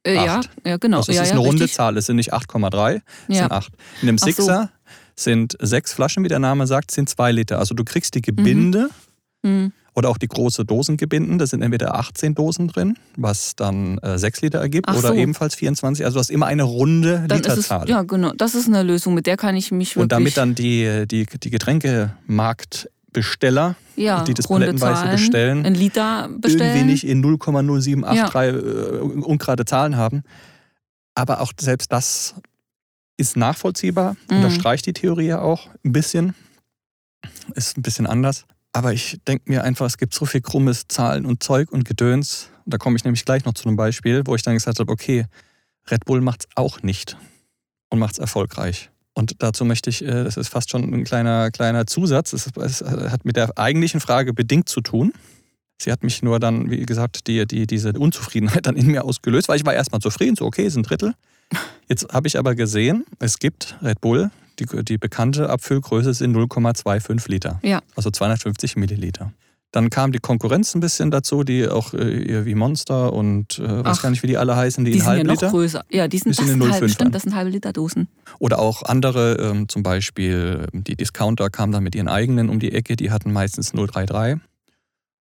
Äh, 0.05 0.15
ja, 0.15 0.41
ja, 0.65 0.77
genau. 0.77 0.99
Also 0.99 1.11
es 1.13 1.17
ja, 1.17 1.23
ist 1.23 1.29
ja, 1.31 1.35
eine 1.35 1.41
runde 1.45 1.65
richtig. 1.65 1.77
Zahl, 1.77 1.97
es 1.97 2.07
sind 2.07 2.17
nicht 2.17 2.33
8,3, 2.33 2.97
es 2.97 3.03
Ja. 3.29 3.43
sind 3.43 3.53
8. 3.53 3.73
In 4.03 4.09
einem 4.09 4.17
Ach 4.21 4.27
so. 4.27 4.33
Sixer 4.33 4.71
sind 5.17 5.57
sechs 5.61 5.93
Flaschen, 5.93 6.23
wie 6.25 6.29
der 6.29 6.39
Name 6.39 6.67
sagt, 6.67 6.91
sind 6.93 7.09
zwei 7.09 7.33
Liter. 7.33 7.59
Also 7.59 7.75
du 7.75 7.85
kriegst 7.85 8.15
die 8.15 8.23
Gebinde 8.23 8.89
Hm. 9.45 9.73
oder 9.95 10.09
auch 10.09 10.19
die 10.19 10.29
große 10.29 10.65
Dosengebinden, 10.65 11.39
da 11.39 11.47
sind 11.47 11.63
entweder 11.63 11.95
18 11.97 12.35
Dosen 12.35 12.69
drin, 12.69 12.97
was 13.17 13.55
dann 13.57 13.99
äh, 13.99 14.19
6 14.19 14.43
Liter 14.43 14.59
ergibt, 14.61 14.89
Ach 14.89 14.97
oder 14.97 15.09
so. 15.09 15.15
ebenfalls 15.15 15.55
24. 15.57 16.05
Also 16.05 16.15
du 16.17 16.21
hast 16.21 16.31
immer 16.31 16.47
eine 16.47 16.63
runde 16.65 17.25
Dann 17.29 17.41
ist 17.41 17.47
es, 17.49 17.57
Literzahl. 17.57 17.89
ja, 17.89 18.03
genau. 18.03 18.33
Das 18.37 18.55
ist 18.55 18.67
eine 18.69 18.83
Lösung, 18.85 19.15
mit 19.15 19.27
der 19.27 19.37
kann 19.37 19.57
ich 19.57 19.71
mich 19.73 19.91
wirklich. 19.91 20.03
Und 20.03 20.13
damit 20.13 20.37
dann 20.37 20.55
die, 20.55 21.05
die, 21.09 21.27
die 21.27 21.51
Getränkemarktbesteller, 23.13 23.77
ja, 23.97 24.25
die 24.25 24.35
das 24.35 24.47
palettenweise 24.49 25.03
Zahlen, 25.03 25.11
bestellen, 25.17 25.67
Ein 25.67 25.75
Liter 25.75 26.29
bestellen. 26.39 26.71
irgendwie 26.77 26.93
nicht 26.93 27.05
in 27.05 27.23
0,0783 27.25 28.49
äh, 28.49 28.99
ungerade 29.01 29.65
Zahlen 29.65 29.97
haben. 29.97 30.23
Aber 31.15 31.41
auch 31.41 31.53
selbst 31.59 31.93
das 31.93 32.35
ist 33.17 33.37
nachvollziehbar, 33.37 34.17
Mhm. 34.31 34.37
unterstreicht 34.37 34.87
die 34.87 34.93
Theorie 34.93 35.27
ja 35.27 35.41
auch 35.41 35.69
ein 35.85 35.93
bisschen. 35.93 36.35
Ist 37.55 37.77
ein 37.77 37.83
bisschen 37.83 38.07
anders. 38.07 38.45
Aber 38.73 38.93
ich 38.93 39.19
denke 39.27 39.51
mir 39.51 39.65
einfach, 39.65 39.87
es 39.87 39.99
gibt 39.99 40.15
so 40.15 40.25
viel 40.27 40.41
krummes 40.41 40.85
Zahlen 40.89 41.27
und 41.27 41.43
Zeug 41.43 41.73
und 41.73 41.85
Gedöns. 41.85 42.51
Und 42.65 42.75
da 42.75 42.79
komme 42.79 42.97
ich 42.97 43.05
nämlich 43.05 43.25
gleich 43.25 43.45
noch 43.45 43.55
zu 43.55 43.67
einem 43.67 43.77
Beispiel, 43.77 44.23
wo 44.27 44.35
ich 44.37 44.43
dann 44.43 44.55
gesagt 44.55 44.79
habe, 44.79 44.93
okay, 44.93 45.27
Red 45.91 46.05
Bull 46.05 46.21
macht 46.21 46.43
es 46.43 46.49
auch 46.55 46.83
nicht 46.83 47.17
und 47.89 47.99
macht 47.99 48.13
es 48.13 48.19
erfolgreich. 48.19 48.91
Und 49.19 49.35
dazu 49.41 49.65
möchte 49.65 49.91
ich, 49.91 50.05
äh, 50.05 50.23
das 50.23 50.37
ist 50.37 50.47
fast 50.47 50.71
schon 50.71 50.85
ein 50.95 51.03
kleiner, 51.03 51.51
kleiner 51.51 51.89
Zusatz, 51.89 52.33
es, 52.33 52.49
es 52.57 52.83
hat 52.83 53.25
mit 53.25 53.35
der 53.35 53.59
eigentlichen 53.59 53.99
Frage 54.01 54.33
bedingt 54.33 54.69
zu 54.69 54.81
tun. 54.81 55.13
Sie 55.83 55.91
hat 55.91 56.05
mich 56.05 56.23
nur 56.23 56.39
dann, 56.39 56.71
wie 56.71 56.87
gesagt, 56.87 57.27
die, 57.27 57.45
die, 57.45 57.67
diese 57.67 57.95
Unzufriedenheit 57.95 58.67
dann 58.67 58.77
in 58.77 58.87
mir 58.87 59.03
ausgelöst, 59.05 59.49
weil 59.49 59.57
ich 59.57 59.67
war 59.67 59.75
erstmal 59.75 60.01
zufrieden, 60.01 60.37
so 60.37 60.45
okay, 60.47 60.67
ist 60.67 60.77
ein 60.77 60.85
Drittel. 60.85 61.15
Jetzt 61.89 62.13
habe 62.13 62.29
ich 62.29 62.39
aber 62.39 62.55
gesehen, 62.55 63.07
es 63.19 63.41
gibt 63.41 63.77
Red 63.83 64.01
Bull, 64.01 64.31
die, 64.61 64.67
die 64.85 64.99
bekannte 64.99 65.51
Abfüllgröße 65.51 66.15
sind 66.15 66.37
0,25 66.37 67.29
Liter, 67.29 67.59
Ja. 67.65 67.81
also 67.97 68.13
250 68.13 68.77
Milliliter. 68.77 69.33
Dann 69.71 69.91
kam 69.91 70.13
die 70.13 70.19
Konkurrenz 70.19 70.75
ein 70.75 70.81
bisschen 70.81 71.11
dazu, 71.11 71.45
die 71.45 71.69
auch 71.69 71.93
äh, 71.93 72.47
wie 72.47 72.55
Monster 72.55 73.13
und 73.13 73.59
äh, 73.59 73.85
weiß 73.85 73.99
Ach. 73.99 74.03
gar 74.03 74.11
nicht, 74.11 74.23
wie 74.23 74.27
die 74.27 74.39
alle 74.39 74.57
heißen, 74.57 74.83
die, 74.85 74.93
Die 74.93 74.99
in 74.99 75.05
sind 75.05 75.13
ja 75.13 75.25
noch 75.25 75.29
Halbliter. 75.31 75.51
größer. 75.51 75.85
Ja, 75.91 76.09
die 76.09 76.19
sind, 76.19 76.39
Die 76.39 76.43
sind 76.45 76.59
das 76.61 76.81
0,5 76.81 76.89
stimmt, 76.89 77.15
das 77.15 77.23
sind 77.23 77.35
halbe 77.35 77.51
Liter 77.51 77.73
Dosen. 77.75 78.09
Oder 78.39 78.61
auch 78.61 78.83
andere, 78.83 79.35
ähm, 79.35 79.69
zum 79.69 79.83
Beispiel 79.83 80.67
ähm, 80.73 80.85
die 80.85 80.97
Discounter 80.97 81.51
kamen 81.51 81.73
dann 81.73 81.83
mit 81.83 81.95
ihren 81.95 82.09
eigenen 82.09 82.49
um 82.49 82.61
die 82.61 82.73
Ecke, 82.73 82.97
die 82.97 83.11
hatten 83.11 83.31
meistens 83.31 83.73
033. 83.73 84.41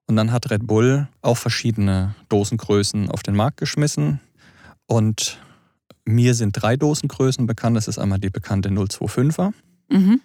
Und 0.10 0.16
dann 0.16 0.32
hat 0.32 0.50
Red 0.50 0.66
Bull 0.66 1.10
auch 1.22 1.36
verschiedene 1.38 2.16
Dosengrößen 2.30 3.10
auf 3.12 3.24
den 3.24 3.36
Markt 3.36 3.58
geschmissen. 3.58 4.22
Und 4.86 5.40
mir 6.06 6.34
sind 6.34 6.54
drei 6.54 6.78
Dosengrößen 6.78 7.46
bekannt. 7.46 7.76
Das 7.76 7.90
ist 7.90 7.98
einmal 8.00 8.18
die 8.20 8.30
bekannte 8.30 8.70
025er. 8.70 9.52
Mhm. 9.90 10.22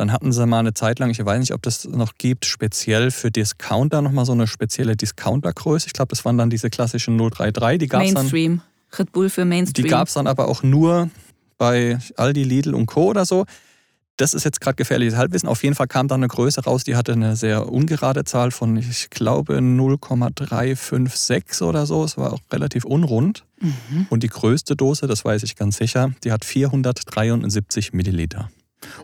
Dann 0.00 0.12
hatten 0.12 0.32
sie 0.32 0.46
mal 0.46 0.60
eine 0.60 0.72
Zeit 0.72 0.98
lang, 0.98 1.10
ich 1.10 1.22
weiß 1.22 1.40
nicht, 1.40 1.52
ob 1.52 1.60
das 1.60 1.84
noch 1.84 2.14
gibt, 2.16 2.46
speziell 2.46 3.10
für 3.10 3.30
Discounter 3.30 4.00
nochmal 4.00 4.24
so 4.24 4.32
eine 4.32 4.46
spezielle 4.46 4.96
Discountergröße. 4.96 5.88
Ich 5.88 5.92
glaube, 5.92 6.08
das 6.08 6.24
waren 6.24 6.38
dann 6.38 6.48
diese 6.48 6.70
klassischen 6.70 7.18
033. 7.18 7.80
Die 7.80 7.86
gab 7.86 8.00
es 8.00 8.14
dann 8.14 8.22
Mainstream. 8.22 8.62
Red 8.98 9.12
Bull 9.12 9.28
für 9.28 9.44
Mainstream. 9.44 9.84
die 9.84 9.90
gab 9.90 10.08
es 10.08 10.14
dann 10.14 10.26
aber 10.26 10.48
auch 10.48 10.62
nur 10.62 11.10
bei 11.58 11.98
Aldi, 12.16 12.44
Lidl 12.44 12.74
und 12.74 12.86
Co. 12.86 13.10
oder 13.10 13.26
so. 13.26 13.44
Das 14.16 14.32
ist 14.32 14.44
jetzt 14.44 14.62
gerade 14.62 14.76
gefährliches 14.76 15.18
Halbwissen. 15.18 15.50
Auf 15.50 15.62
jeden 15.62 15.74
Fall 15.74 15.86
kam 15.86 16.08
da 16.08 16.14
eine 16.14 16.28
Größe 16.28 16.64
raus, 16.64 16.84
die 16.84 16.96
hatte 16.96 17.12
eine 17.12 17.36
sehr 17.36 17.70
ungerade 17.70 18.24
Zahl 18.24 18.52
von, 18.52 18.78
ich 18.78 19.10
glaube, 19.10 19.60
0,356 19.60 21.60
oder 21.60 21.84
so. 21.84 22.04
Es 22.04 22.16
war 22.16 22.32
auch 22.32 22.40
relativ 22.50 22.86
unrund. 22.86 23.44
Mhm. 23.60 24.06
Und 24.08 24.22
die 24.22 24.28
größte 24.28 24.76
Dose, 24.76 25.06
das 25.06 25.26
weiß 25.26 25.42
ich 25.42 25.56
ganz 25.56 25.76
sicher, 25.76 26.12
die 26.24 26.32
hat 26.32 26.46
473 26.46 27.92
Milliliter. 27.92 28.48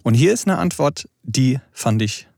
Und 0.03 0.15
hier 0.15 0.33
ist 0.33 0.47
eine 0.47 0.59
Antwort, 0.59 1.09
die 1.23 1.59
fand 1.73 2.03
ich 2.03 2.29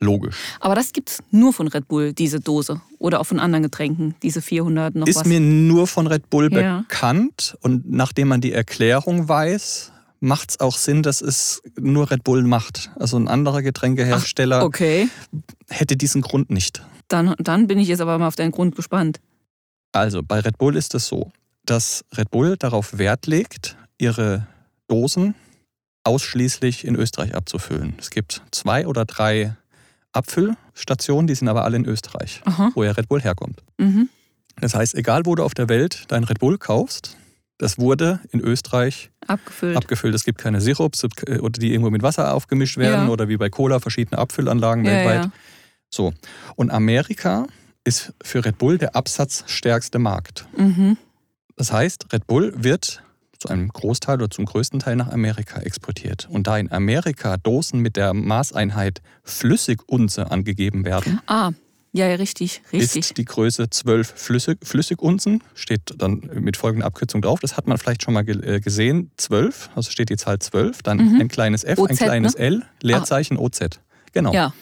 logisch. 0.00 0.36
Aber 0.60 0.74
das 0.74 0.92
gibt's 0.92 1.18
nur 1.30 1.52
von 1.52 1.68
Red 1.68 1.86
Bull, 1.88 2.12
diese 2.12 2.40
Dose. 2.40 2.80
Oder 2.98 3.20
auch 3.20 3.24
von 3.24 3.38
anderen 3.38 3.62
Getränken, 3.62 4.14
diese 4.22 4.40
400 4.40 4.94
noch 4.94 5.06
Ist 5.06 5.16
was. 5.16 5.26
mir 5.26 5.40
nur 5.40 5.86
von 5.86 6.06
Red 6.06 6.30
Bull 6.30 6.50
Ja. 6.52 6.80
bekannt 6.88 7.56
und 7.60 7.90
nachdem 7.90 8.28
man 8.28 8.40
die 8.40 8.52
Erklärung 8.52 9.28
weiß, 9.28 9.92
macht 10.20 10.50
es 10.50 10.60
auch 10.60 10.76
Sinn, 10.76 11.02
dass 11.02 11.20
es 11.20 11.62
nur 11.78 12.10
Red 12.10 12.24
Bull 12.24 12.42
macht. 12.44 12.90
Also 12.98 13.18
ein 13.18 13.28
anderer 13.28 13.62
Getränkehersteller 13.62 14.64
okay, 14.64 15.08
hätte 15.68 15.96
diesen 15.96 16.22
Grund 16.22 16.50
nicht. 16.50 16.82
dann, 17.08 17.34
dann 17.38 17.66
bin 17.66 17.78
ich 17.78 17.88
jetzt 17.88 18.00
aber 18.00 18.18
mal 18.18 18.28
auf 18.28 18.36
deinen 18.36 18.52
Grund 18.52 18.76
gespannt. 18.76 19.20
Also 19.92 20.22
bei 20.22 20.40
Red 20.40 20.56
Bull 20.58 20.76
ist 20.76 20.94
es 20.94 21.06
so, 21.06 21.30
dass 21.66 22.04
Red 22.16 22.30
Bull 22.30 22.56
darauf 22.56 22.96
Wert 22.98 23.26
legt, 23.26 23.76
ihre 23.98 24.46
Dosen 24.88 25.34
ausschließlich 26.04 26.84
in 26.86 26.96
Österreich 26.96 27.34
abzufüllen. 27.34 27.94
Es 27.98 28.10
gibt 28.10 28.42
zwei 28.50 28.86
oder 28.86 29.04
drei 29.04 29.56
Abfüllstationen, 30.12 31.26
die 31.26 31.34
sind 31.34 31.48
aber 31.48 31.64
alle 31.64 31.76
in 31.76 31.84
Österreich, 31.84 32.42
Aha. 32.44 32.70
wo 32.74 32.84
ja 32.84 32.92
Red 32.92 33.08
Bull 33.08 33.20
herkommt. 33.20 33.62
Mhm. 33.78 34.08
Das 34.60 34.74
heißt, 34.74 34.94
egal 34.94 35.24
wo 35.26 35.34
du 35.34 35.42
auf 35.44 35.54
der 35.54 35.68
Welt 35.68 36.04
dein 36.08 36.24
Red 36.24 36.38
Bull 36.40 36.58
kaufst, 36.58 37.16
das 37.58 37.78
wurde 37.78 38.20
in 38.30 38.40
Österreich 38.40 39.10
Abgefüllt. 39.26 39.76
abgefüllt. 39.76 40.14
Es 40.14 40.24
gibt 40.24 40.38
keine 40.38 40.60
Sirups 40.60 41.04
äh, 41.26 41.38
oder 41.38 41.58
die 41.60 41.70
irgendwo 41.72 41.90
mit 41.90 42.02
Wasser 42.02 42.34
aufgemischt 42.34 42.76
werden 42.78 43.06
Ja. 43.06 43.12
oder 43.12 43.28
wie 43.28 43.36
bei 43.36 43.48
Cola 43.50 43.80
verschiedene 43.80 44.18
Abfüllanlagen 44.18 44.84
ja, 44.84 44.90
weltweit. 44.92 45.24
ja. 45.26 45.32
So. 45.90 46.12
Und 46.56 46.70
Amerika 46.70 47.46
ist 47.84 48.12
für 48.22 48.44
Red 48.44 48.58
Bull 48.58 48.78
der 48.78 48.96
absatzstärkste 48.96 49.98
Markt. 49.98 50.46
Mhm. 50.56 50.96
Das 51.56 51.72
heißt, 51.72 52.12
Red 52.12 52.26
Bull 52.26 52.52
wird 52.56 53.02
zu 53.40 53.48
einem 53.48 53.68
Großteil 53.68 54.16
oder 54.16 54.30
zum 54.30 54.44
größten 54.44 54.80
Teil 54.80 54.96
nach 54.96 55.08
Amerika 55.10 55.60
exportiert. 55.60 56.28
Und 56.30 56.46
da 56.46 56.58
in 56.58 56.70
Amerika 56.70 57.36
Dosen 57.38 57.80
mit 57.80 57.96
der 57.96 58.12
Maßeinheit 58.14 59.00
Flüssigunze 59.24 60.30
angegeben 60.30 60.84
werden, 60.84 61.20
Ah, 61.26 61.52
ja, 61.92 62.06
ja, 62.06 62.14
richtig, 62.16 62.62
richtig. 62.72 63.00
ist 63.00 63.16
die 63.16 63.24
Größe 63.24 63.68
12 63.68 64.12
Flüssig, 64.14 64.58
Flüssigunzen, 64.62 65.42
steht 65.54 65.80
dann 65.98 66.20
mit 66.34 66.56
folgender 66.56 66.86
Abkürzung 66.86 67.20
drauf. 67.22 67.40
Das 67.40 67.56
hat 67.56 67.66
man 67.66 67.78
vielleicht 67.78 68.02
schon 68.04 68.14
mal 68.14 68.22
ge 68.22 68.36
äh, 68.46 68.60
gesehen. 68.60 69.10
12, 69.16 69.70
also 69.74 69.90
steht 69.90 70.08
die 70.10 70.16
Zahl 70.16 70.38
12, 70.38 70.82
dann 70.82 70.98
Mhm. 70.98 71.20
ein 71.22 71.28
kleines 71.28 71.64
F, 71.64 71.78
OZ, 71.78 71.90
ein 71.90 71.96
kleines 71.96 72.34
ne? 72.34 72.40
L, 72.40 72.62
Leerzeichen 72.82 73.36
OZ. 73.38 73.80
Genau. 74.12 74.32
Ja, 74.32 74.52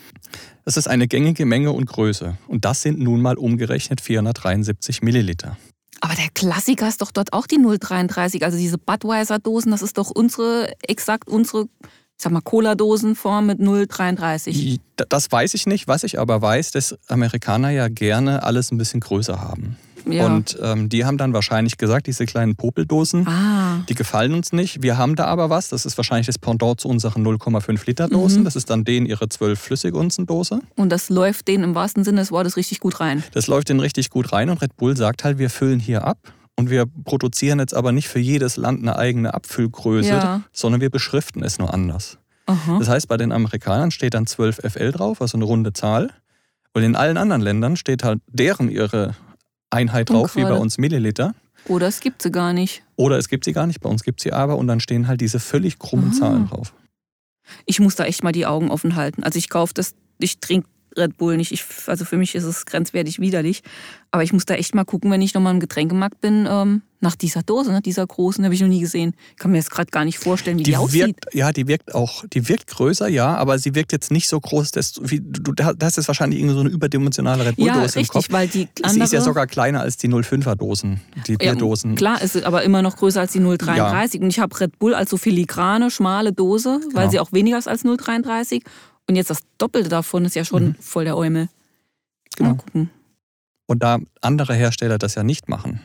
Das 0.65 0.77
ist 0.77 0.87
eine 0.89 1.07
gängige 1.09 1.45
Menge 1.47 1.73
und 1.73 1.87
Größe. 1.87 2.39
Und 2.47 2.65
das 2.65 2.81
sind 2.83 2.99
nun 2.99 3.21
mal 3.21 3.37
umgerechnet 3.37 4.01
473 4.01 5.03
Milliliter. 5.03 5.57
Aber 6.01 6.15
der 6.15 6.29
Klassiker 6.35 6.89
ist 6.89 7.01
doch 7.03 7.11
dort 7.13 7.33
auch 7.33 7.47
die 7.47 7.59
033. 7.59 8.45
Also 8.45 8.57
diese 8.59 8.79
Budweiser-Dosen, 8.79 9.71
das 9.71 9.83
ist 9.83 9.99
doch 9.99 10.11
unsere, 10.11 10.73
exakt 10.87 11.29
unsere, 11.29 11.63
ich 11.83 12.23
sag 12.23 12.33
mal, 12.33 12.41
Cola-Dosenform 12.41 13.47
mit 13.47 13.59
033. 13.61 14.57
I- 14.57 14.81
d- 14.99 15.05
Das 15.09 15.31
weiß 15.31 15.55
ich 15.55 15.67
nicht. 15.67 15.89
Was 15.89 16.05
ich 16.05 16.19
aber 16.19 16.41
weiß, 16.43 16.71
dass 16.73 16.97
Amerikaner 17.09 17.71
ja 17.71 17.89
gerne 17.89 18.43
alles 18.43 18.71
ein 18.73 18.79
bisschen 18.79 19.01
größer 19.01 19.41
haben. 19.41 19.77
Ja. 20.13 20.27
Und 20.27 20.59
ähm, 20.63 20.89
die 20.89 21.05
haben 21.05 21.19
dann 21.19 21.33
wahrscheinlich 21.33 21.77
gesagt, 21.79 22.07
diese 22.07 22.27
kleinen 22.27 22.57
Popeldosen, 22.57 23.27
ah, 23.27 23.83
die 23.89 23.95
gefallen 23.95 24.35
uns 24.35 24.53
nicht. 24.53 24.83
Wir 24.83 24.97
haben 24.99 25.17
da 25.17 25.27
aber 25.27 25.51
was. 25.51 25.69
Das 25.69 25.85
ist 25.87 25.97
wahrscheinlich 25.97 26.27
das 26.27 26.39
Pendant 26.39 26.81
zu 26.81 26.89
unseren 26.89 27.27
0,5 27.27 27.87
Liter 27.87 28.09
Dosen. 28.09 28.41
Mhm. 28.41 28.45
Das 28.45 28.57
ist 28.57 28.71
dann 28.71 28.85
denen 28.85 29.07
ihre 29.07 29.29
12 29.29 29.59
Flüssigunzen-Dose. 29.61 30.61
und 30.77 30.91
das 30.91 31.09
läuft 31.11 31.49
denen 31.49 31.65
im 31.65 31.75
wahrsten 31.75 32.05
Sinne 32.05 32.21
des 32.21 32.31
Wortes 32.33 32.57
richtig 32.57 32.81
gut 32.81 33.01
rein. 33.01 33.23
Das 33.33 33.47
läuft 33.47 33.69
denen 33.69 33.81
richtig 33.81 34.11
gut 34.11 34.33
rein. 34.33 34.51
Und 34.51 34.63
Red 34.63 34.77
Bull 34.77 34.97
sagt 34.97 35.25
halt, 35.25 35.39
wir 35.39 35.51
füllen 35.51 35.81
hier 35.81 36.05
ab. 36.05 36.19
Und 36.57 36.71
wir 36.71 36.87
produzieren 37.05 37.61
jetzt 37.61 37.73
aber 37.75 37.93
nicht 37.93 38.09
für 38.09 38.19
jedes 38.19 38.57
Land 38.57 38.83
eine 38.83 38.97
eigene 38.97 39.33
Abfüllgröße, 39.33 40.09
Ja. 40.09 40.41
sondern 40.53 40.81
wir 40.81 40.91
beschriften 40.91 41.45
es 41.45 41.59
nur 41.61 41.73
anders. 41.73 42.19
Aha. 42.47 42.79
Das 42.81 42.89
heißt, 42.89 43.07
bei 43.07 43.17
den 43.17 43.31
Amerikanern 43.31 43.93
steht 43.93 44.15
dann 44.15 44.27
12 44.27 44.59
FL 44.65 44.91
drauf, 44.91 45.21
also 45.23 45.39
eine 45.39 45.45
runde 45.45 45.73
Zahl. 45.73 46.11
Und 46.75 46.83
in 46.83 46.97
allen 46.97 47.17
anderen 47.17 47.43
Ländern 47.43 47.77
steht 47.77 48.03
halt 48.03 48.21
deren 48.27 48.69
ihre 48.71 49.15
Einheit 49.71 50.11
drauf, 50.11 50.37
wie 50.37 50.43
bei 50.43 50.55
uns 50.55 50.79
Milliliter. 50.79 51.35
Oder 51.67 51.89
es 51.89 52.01
gibt 52.01 52.23
sie 52.23 52.31
gar 52.31 52.53
nicht. 52.53 52.83
Oder 52.97 53.19
es 53.19 53.29
gibt 53.29 53.45
sie 53.45 53.53
gar 53.53 53.67
nicht, 53.67 53.81
bei 53.81 53.89
uns 53.91 54.03
gibt 54.03 54.21
sie 54.21 54.33
aber 54.33 54.57
und 54.57 54.67
dann 54.67 54.81
stehen 54.81 55.07
halt 55.09 55.21
diese 55.21 55.39
völlig 55.41 55.79
krummen 55.79 56.11
Ah. 56.15 56.19
Zahlen 56.19 56.49
drauf. 56.49 56.73
Ich 57.67 57.81
muss 57.81 57.95
da 57.95 58.05
echt 58.05 58.23
mal 58.23 58.33
die 58.33 58.47
Augen 58.47 58.71
offen 58.71 58.97
halten. 58.97 59.23
Also 59.23 59.39
ich 59.39 59.49
kaufe 59.49 59.75
das, 59.75 59.95
ich 60.19 60.39
trinke 60.41 60.69
Red 60.99 61.17
Bull 61.17 61.37
nicht. 61.37 61.53
Ich, 61.53 61.65
also 61.87 62.05
für 62.05 62.17
mich 62.17 62.35
ist 62.35 62.45
es 62.45 62.67
grenzwertig 62.67 63.21
widerlich. 63.21 63.63
Aber 64.11 64.23
ich 64.23 64.33
muss 64.33 64.47
da 64.47 64.55
echt 64.55 64.75
mal 64.75 64.85
gucken, 64.85 65.11
wenn 65.11 65.21
ich 65.23 65.35
nochmal 65.35 65.53
im 65.55 65.61
Getränkemarkt 65.61 66.21
bin, 66.21 66.47
ähm, 66.51 66.83
nach 67.01 67.15
dieser 67.15 67.43
Dose, 67.43 67.71
ne, 67.71 67.81
dieser 67.81 68.05
großen, 68.07 68.43
habe 68.45 68.55
ich 68.55 68.61
noch 68.61 68.69
nie 68.69 68.81
gesehen. 68.81 69.15
Ich 69.33 69.37
kann 69.37 69.53
mir 69.53 69.59
jetzt 69.59 69.71
gerade 69.71 69.89
gar 69.91 70.05
nicht 70.05 70.19
vorstellen, 70.19 70.59
wie 70.59 70.65
die, 70.65 70.77
aussieht. 70.77 71.01
wirkt, 71.07 71.27
ja, 71.35 71.53
die 71.53 71.69
wirkt 71.69 71.95
auch, 71.95 72.25
die 72.33 72.49
wirkt 72.49 72.67
größer, 72.69 73.07
ja, 73.07 73.37
aber 73.37 73.59
sie 73.59 73.75
wirkt 73.77 73.93
jetzt 73.93 74.11
nicht 74.11 74.29
so 74.29 74.41
groß, 74.41 74.73
dass 74.73 74.93
du, 74.95 75.03
wie, 75.09 75.21
du 75.21 75.53
hast 75.81 75.97
jetzt 75.97 76.09
wahrscheinlich 76.09 76.41
irgendwie 76.41 76.55
so 76.55 76.61
eine 76.61 76.71
überdimensionale 76.71 77.47
Red 77.47 77.59
ja, 77.59 77.75
Bull-Dose 77.75 78.01
im 78.01 78.07
Kopf. 78.09 78.17
richtig, 78.17 78.33
weil 78.33 78.49
die 78.49 78.69
andere... 78.83 78.95
Sie 78.95 79.01
ist 79.05 79.13
ja 79.13 79.21
sogar 79.21 79.47
kleiner 79.47 79.81
als 79.83 79.97
die 79.99 80.09
05er 80.09 80.57
Dosen, 80.57 81.01
die 81.29 81.33
Ja, 81.33 81.39
Bierdosen. 81.39 81.95
Klar, 81.95 82.21
ist 82.21 82.43
aber 82.43 82.63
immer 82.65 82.83
noch 82.83 82.97
größer 82.97 83.21
als 83.21 83.33
die 83.33 83.41
033. 83.41 84.21
Und 84.21 84.31
ich 84.31 84.41
habe 84.41 84.59
Red 84.59 84.79
Bull 84.81 84.95
als 84.95 85.11
so 85.11 85.19
filigrane, 85.19 85.91
schmale 85.93 86.33
Dose, 86.33 86.81
weil 86.95 87.03
Genau. 87.03 87.11
sie 87.11 87.21
auch 87.21 87.33
weniger 87.33 87.59
ist 87.59 87.69
als 87.69 87.83
033. 87.85 88.65
Und 89.09 89.17
jetzt 89.17 89.31
das 89.31 89.43
Doppelte 89.59 89.89
davon 89.89 90.25
ist 90.25 90.35
ja 90.37 90.45
schon 90.45 90.75
voll 90.81 91.05
der 91.05 91.17
Eumel. 91.17 91.45
Mhm. 91.45 91.49
Genau. 92.37 92.51
Mal 92.51 92.57
gucken. 92.57 92.91
Und 93.67 93.83
da 93.83 93.99
andere 94.21 94.55
Hersteller 94.55 94.99
das 94.99 95.15
ja 95.15 95.23
nicht 95.23 95.49
machen, 95.49 95.81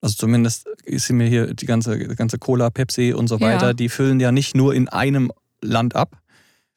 also 0.00 0.14
zumindest 0.16 0.68
sind 0.86 1.16
mir 1.16 1.26
hier 1.28 1.54
die 1.54 1.64
ganze, 1.66 1.98
ganze 1.98 2.38
Cola, 2.38 2.68
Pepsi 2.70 3.14
und 3.14 3.26
so 3.28 3.36
Ja. 3.38 3.46
weiter, 3.46 3.74
die 3.74 3.88
füllen 3.88 4.20
ja 4.20 4.32
nicht 4.32 4.54
nur 4.54 4.74
in 4.74 4.88
einem 4.88 5.32
Land 5.62 5.96
ab, 5.96 6.18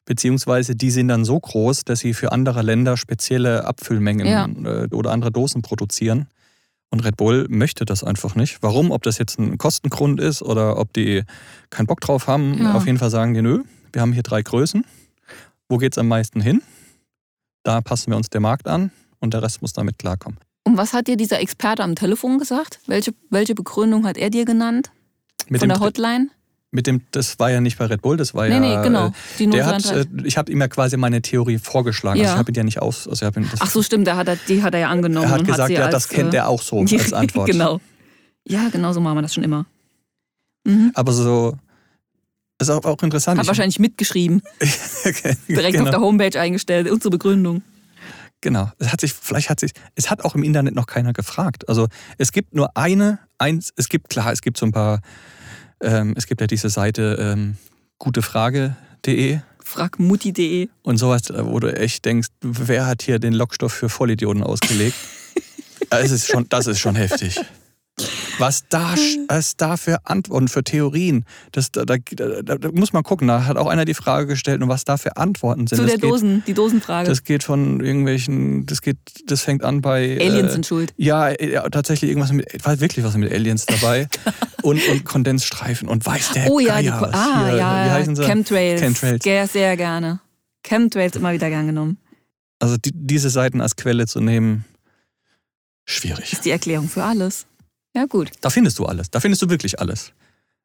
beziehungsweise 0.06 0.74
die 0.74 0.90
sind 0.90 1.08
dann 1.08 1.26
so 1.26 1.38
groß, 1.38 1.84
dass 1.84 2.00
sie 2.00 2.14
für 2.14 2.32
andere 2.32 2.62
Länder 2.62 2.96
spezielle 2.96 3.64
Abfüllmengen 3.66 4.26
Ja. 4.26 4.46
äh, 4.46 4.88
oder 4.94 5.10
andere 5.12 5.30
Dosen 5.30 5.60
produzieren. 5.60 6.28
Und 6.90 7.04
Red 7.04 7.18
Bull 7.18 7.46
möchte 7.50 7.84
das 7.84 8.02
einfach 8.02 8.34
nicht. 8.34 8.62
Warum? 8.62 8.90
Ob 8.90 9.02
das 9.02 9.18
jetzt 9.18 9.38
ein 9.38 9.58
Kostengrund 9.58 10.20
ist 10.20 10.40
oder 10.40 10.78
ob 10.78 10.94
die 10.94 11.22
keinen 11.68 11.86
Bock 11.86 12.00
drauf 12.00 12.26
haben. 12.28 12.56
Ja. 12.62 12.72
Auf 12.74 12.86
jeden 12.86 12.96
Fall 12.96 13.10
sagen 13.10 13.34
die, 13.34 13.42
nö, 13.42 13.62
wir 13.92 14.00
haben 14.00 14.14
hier 14.14 14.22
drei 14.22 14.40
Größen. 14.40 14.84
Wo 15.68 15.76
geht's 15.78 15.98
am 15.98 16.08
meisten 16.08 16.40
hin? 16.40 16.62
Da 17.62 17.80
passen 17.80 18.10
wir 18.10 18.16
uns 18.16 18.30
der 18.30 18.40
Markt 18.40 18.66
an 18.66 18.90
und 19.20 19.34
der 19.34 19.42
Rest 19.42 19.60
muss 19.62 19.72
damit 19.72 19.98
klarkommen. 19.98 20.38
Und 20.64 20.76
was 20.76 20.92
hat 20.92 21.06
dir 21.06 21.16
dieser 21.16 21.40
Experte 21.40 21.82
am 21.82 21.94
Telefon 21.94 22.38
gesagt? 22.38 22.80
Welche, 22.86 23.12
welche 23.30 23.54
Begründung 23.54 24.06
hat 24.06 24.16
er 24.16 24.30
dir 24.30 24.44
genannt? 24.44 24.90
Mit 25.48 25.60
Von 25.60 25.68
dem, 25.68 25.74
der 25.78 25.80
Hotline? 25.86 26.28
mit 26.70 26.86
dem, 26.86 27.00
das 27.12 27.38
war 27.38 27.50
ja 27.50 27.60
nicht 27.62 27.78
bei 27.78 27.86
Red 27.86 28.02
Bull, 28.02 28.18
das 28.18 28.34
war 28.34 28.46
Nee, 28.46 28.54
ja. 28.54 28.60
nee, 28.60 28.82
genau. 28.86 29.10
Die 29.38 29.46
Der 29.48 29.64
hat, 29.64 29.82
033. 29.84 30.24
äh, 30.24 30.26
ich 30.26 30.36
habe 30.36 30.52
ihm 30.52 30.60
ja 30.60 30.68
quasi 30.68 30.98
meine 30.98 31.22
Theorie 31.22 31.56
vorgeschlagen. 31.58 32.20
Also 32.20 32.28
Ja. 32.28 32.34
ich 32.34 32.38
habe 32.38 32.50
ihn 32.50 32.54
ja 32.54 32.62
nicht 32.64 32.82
aus. 32.82 33.08
Also 33.08 33.26
Ach 33.60 33.70
so, 33.70 33.82
stimmt, 33.82 34.06
der 34.06 34.16
hat 34.16 34.28
die 34.48 34.62
hat 34.62 34.74
er 34.74 34.80
ja 34.80 34.88
angenommen. 34.90 35.24
er 35.26 35.30
hat 35.30 35.40
und 35.40 35.46
gesagt, 35.46 35.68
sie 35.68 35.74
ja, 35.74 35.84
als, 35.86 35.92
das 35.92 36.08
kennt 36.10 36.34
äh, 36.34 36.38
er 36.38 36.48
auch 36.48 36.60
so 36.60 36.80
als 36.80 37.12
Antwort. 37.14 37.50
genau. 37.50 37.80
Ja, 38.46 38.68
genau 38.70 38.92
so 38.92 39.00
machen 39.00 39.16
wir 39.18 39.22
das 39.22 39.32
schon 39.34 39.44
immer. 39.44 39.64
Mhm. 40.64 40.92
Aber 40.94 41.12
so. 41.12 41.56
Ist 42.60 42.70
auch, 42.70 42.84
auch 42.84 43.02
interessant. 43.02 43.38
Hat 43.38 43.44
Ich- 43.44 43.48
wahrscheinlich 43.48 43.78
mitgeschrieben, 43.78 44.42
direkt 45.48 45.72
genau, 45.72 45.84
auf 45.84 45.90
der 45.90 46.00
Homepage 46.00 46.38
eingestellt, 46.40 46.90
unsere 46.90 47.10
Begründung. 47.10 47.62
genau. 48.40 48.70
Es 48.78 48.90
hat 48.92 49.00
sich, 49.00 49.12
vielleicht 49.12 49.48
hat 49.50 49.60
sich, 49.60 49.72
es 49.94 50.10
hat 50.10 50.24
auch 50.24 50.34
im 50.34 50.42
Internet 50.42 50.74
noch 50.74 50.86
keiner 50.86 51.12
gefragt. 51.12 51.68
Also 51.68 51.86
es 52.18 52.32
gibt 52.32 52.54
nur 52.54 52.76
eine, 52.76 53.18
eins, 53.38 53.72
es 53.76 53.88
gibt, 53.88 54.10
klar, 54.10 54.32
es 54.32 54.40
gibt 54.42 54.56
so 54.58 54.66
ein 54.66 54.72
paar, 54.72 55.00
ähm, 55.80 56.14
es 56.16 56.26
gibt 56.26 56.40
ja 56.40 56.46
diese 56.48 56.68
Seite 56.68 57.16
ähm, 57.20 57.56
gutefrage.de 57.98 59.38
Fragmutti.de. 59.62 60.68
und 60.82 60.96
sowas, 60.96 61.28
äh, 61.30 61.44
wo 61.44 61.60
du 61.60 61.68
echt 61.74 62.04
denkst, 62.06 62.28
wer 62.40 62.86
hat 62.86 63.02
hier 63.02 63.18
den 63.18 63.34
Lockstoff 63.34 63.72
für 63.72 63.88
Vollidioten 63.88 64.42
ausgelegt? 64.42 64.96
das, 65.90 66.10
ist 66.10 66.26
schon, 66.26 66.48
das 66.48 66.66
ist 66.66 66.78
schon 66.80 66.96
heftig. 66.96 67.38
Was 68.38 68.64
da, 68.68 68.94
was 69.28 69.56
da 69.56 69.76
für 69.76 69.98
Antworten, 70.04 70.48
für 70.48 70.62
Theorien, 70.62 71.24
das, 71.52 71.72
da, 71.72 71.84
da, 71.84 71.96
da, 71.96 72.56
da 72.56 72.70
muss 72.72 72.92
man 72.92 73.02
gucken. 73.02 73.28
Da 73.28 73.44
hat 73.44 73.56
auch 73.56 73.66
einer 73.66 73.84
die 73.84 73.94
Frage 73.94 74.26
gestellt, 74.26 74.62
und 74.62 74.68
was 74.68 74.84
da 74.84 74.96
für 74.96 75.16
Antworten 75.16 75.66
sind. 75.66 75.78
Zu 75.78 75.82
das 75.82 75.92
der 75.92 76.00
geht, 76.00 76.10
Dosen, 76.10 76.42
die 76.46 76.54
Dosenfrage. 76.54 77.08
Das 77.08 77.24
geht 77.24 77.42
von 77.42 77.80
irgendwelchen, 77.80 78.66
das 78.66 78.82
geht, 78.82 78.98
das 79.26 79.42
fängt 79.42 79.64
an 79.64 79.80
bei. 79.80 80.18
Aliens 80.20 80.50
äh, 80.50 80.52
sind 80.52 80.66
schuld. 80.66 80.94
ja, 80.96 81.30
ja, 81.40 81.68
tatsächlich 81.68 82.10
irgendwas 82.10 82.32
mit, 82.32 82.46
war 82.64 82.80
wirklich 82.80 83.04
was 83.04 83.16
mit 83.16 83.32
Aliens 83.32 83.66
dabei. 83.66 84.08
und, 84.62 84.86
und 84.88 85.04
Kondensstreifen 85.04 85.88
und 85.88 86.04
weiß 86.04 86.32
der 86.32 86.50
Oh 86.50 86.58
ja, 86.58 86.80
die, 86.80 86.90
ah, 86.90 87.46
hier, 87.46 87.56
ja, 87.56 87.86
wie 87.86 87.90
heißen 87.90 88.16
sie? 88.16 88.24
Chemtrails. 88.24 88.80
Chemtrails. 88.80 89.22
Sehr, 89.22 89.46
sehr 89.46 89.76
gerne. 89.76 90.20
Chemtrails 90.62 91.16
immer 91.16 91.32
wieder 91.32 91.48
gern 91.48 91.66
genommen. 91.66 91.98
Also 92.58 92.76
die, 92.76 92.90
diese 92.92 93.30
Seiten 93.30 93.60
als 93.60 93.76
Quelle 93.76 94.06
zu 94.06 94.20
nehmen, 94.20 94.64
schwierig. 95.84 96.32
Ist 96.32 96.44
die 96.44 96.50
Erklärung 96.50 96.88
für 96.88 97.04
alles. 97.04 97.47
Ja, 97.94 98.06
gut. 98.06 98.30
Da 98.40 98.50
findest 98.50 98.78
du 98.78 98.84
alles. 98.86 99.10
Da 99.10 99.20
findest 99.20 99.42
du 99.42 99.50
wirklich 99.50 99.80
alles. 99.80 100.12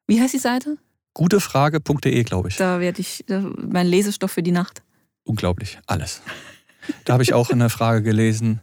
Wie 0.06 0.20
heißt 0.20 0.34
die 0.34 0.38
Seite? 0.38 0.76
Gutefrage.de, 1.14 2.22
glaube 2.24 2.48
ich. 2.48 2.56
Da 2.56 2.80
werde 2.80 3.00
ich, 3.00 3.24
mein 3.28 3.86
Lesestoff 3.86 4.32
für 4.32 4.42
die 4.42 4.52
Nacht. 4.52 4.82
Unglaublich. 5.24 5.78
Alles. 5.86 6.22
Da 7.04 7.14
habe 7.14 7.22
ich 7.22 7.32
auch 7.32 7.50
eine 7.50 7.70
Frage 7.70 8.02
gelesen. 8.02 8.60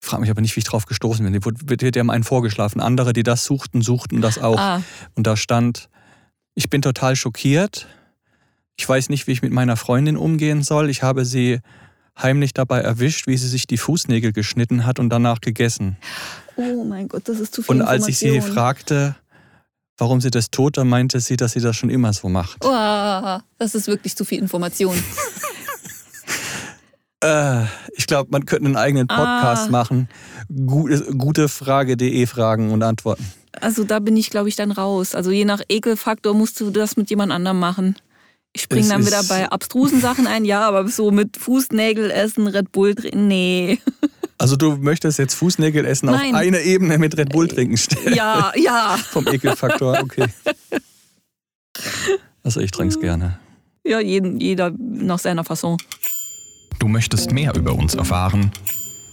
Frag 0.00 0.20
mich 0.20 0.30
aber 0.30 0.40
nicht, 0.40 0.56
wie 0.56 0.60
ich 0.60 0.64
drauf 0.64 0.86
gestoßen 0.86 1.24
bin. 1.24 1.32
Die 1.32 1.44
wird 1.44 1.96
ja 1.96 2.02
mal 2.04 2.14
einen 2.14 2.24
vorgeschlafen. 2.24 2.80
Andere, 2.80 3.12
die 3.12 3.22
das 3.22 3.44
suchten, 3.44 3.82
suchten 3.82 4.20
das 4.20 4.38
auch. 4.38 4.58
Ah, 4.58 4.82
Und 5.14 5.26
da 5.26 5.36
stand, 5.36 5.88
ich 6.54 6.70
bin 6.70 6.82
total 6.82 7.14
schockiert. 7.14 7.86
Ich 8.76 8.88
weiß 8.88 9.08
nicht, 9.10 9.26
wie 9.26 9.32
ich 9.32 9.42
mit 9.42 9.52
meiner 9.52 9.76
Freundin 9.76 10.16
umgehen 10.16 10.62
soll. 10.62 10.88
Ich 10.88 11.02
habe 11.02 11.24
sie 11.24 11.60
heimlich 12.20 12.52
dabei 12.54 12.80
erwischt, 12.80 13.26
wie 13.26 13.36
sie 13.36 13.48
sich 13.48 13.66
die 13.66 13.78
Fußnägel 13.78 14.32
geschnitten 14.32 14.84
hat 14.86 14.98
und 14.98 15.08
danach 15.10 15.40
gegessen. 15.40 15.96
Oh 16.56 16.84
mein 16.84 17.08
Gott, 17.08 17.28
das 17.28 17.38
ist 17.40 17.54
zu 17.54 17.62
viel 17.62 17.76
Und 17.76 17.82
als 17.82 18.08
ich 18.08 18.18
sie 18.18 18.40
fragte, 18.40 19.14
warum 19.96 20.20
sie 20.20 20.30
das 20.30 20.50
tut, 20.50 20.76
dann 20.76 20.88
meinte 20.88 21.20
sie, 21.20 21.36
dass 21.36 21.52
sie 21.52 21.60
das 21.60 21.76
schon 21.76 21.90
immer 21.90 22.12
so 22.12 22.28
macht. 22.28 22.64
Oh, 22.64 23.38
das 23.58 23.74
ist 23.74 23.86
wirklich 23.86 24.16
zu 24.16 24.24
viel 24.24 24.38
Information. 24.38 24.96
Äh, 27.20 27.64
ich 27.96 28.06
glaube, 28.06 28.30
man 28.30 28.46
könnte 28.46 28.66
einen 28.66 28.76
eigenen 28.76 29.08
Podcast 29.08 29.66
Ah. 29.66 29.70
machen. 29.70 30.08
Gute, 30.66 31.02
gutefrage.de 31.16 32.26
Fragen 32.26 32.70
und 32.70 32.84
Antworten. 32.84 33.26
Also 33.60 33.82
da 33.82 33.98
bin 33.98 34.16
ich, 34.16 34.30
glaube 34.30 34.48
ich, 34.48 34.54
dann 34.54 34.70
raus. 34.70 35.16
Also 35.16 35.32
je 35.32 35.44
nach 35.44 35.60
Ekelfaktor 35.68 36.32
musst 36.32 36.60
du 36.60 36.70
das 36.70 36.96
mit 36.96 37.10
jemand 37.10 37.32
anderem 37.32 37.58
machen. 37.58 37.96
Ich 38.52 38.62
springe 38.62 38.88
dann 38.88 39.06
wieder 39.06 39.22
bei 39.24 39.48
abstrusen 39.50 40.00
Sachen 40.00 40.26
ein, 40.26 40.44
ja, 40.44 40.66
aber 40.66 40.88
so 40.88 41.10
mit 41.10 41.36
Fußnägel 41.36 42.10
essen, 42.10 42.46
Red 42.46 42.72
Bull 42.72 42.94
trinken, 42.94 43.28
nee. 43.28 43.78
Also 44.40 44.54
du 44.54 44.76
möchtest 44.76 45.18
jetzt 45.18 45.34
Fußnägel 45.34 45.84
essen 45.84 46.06
Nein. 46.06 46.32
auf 46.32 46.40
eine 46.40 46.60
Ebene 46.60 46.96
mit 46.98 47.16
Red 47.18 47.30
Bull 47.30 47.48
trinken 47.48 47.76
stellen. 47.76 48.14
Ja, 48.14 48.52
ja. 48.54 48.96
Vom 49.10 49.26
Ekelfaktor, 49.26 49.98
okay. 50.00 50.26
Also 52.44 52.60
ich 52.60 52.70
trinke 52.70 52.94
es 52.94 53.00
gerne. 53.00 53.40
Ja, 53.84 53.98
jeden, 53.98 54.38
jeder 54.38 54.72
nach 54.78 55.18
seiner 55.18 55.42
Fasson. 55.42 55.76
Du 56.78 56.86
möchtest 56.86 57.32
mehr 57.32 57.52
über 57.56 57.72
uns 57.72 57.96
erfahren 57.96 58.52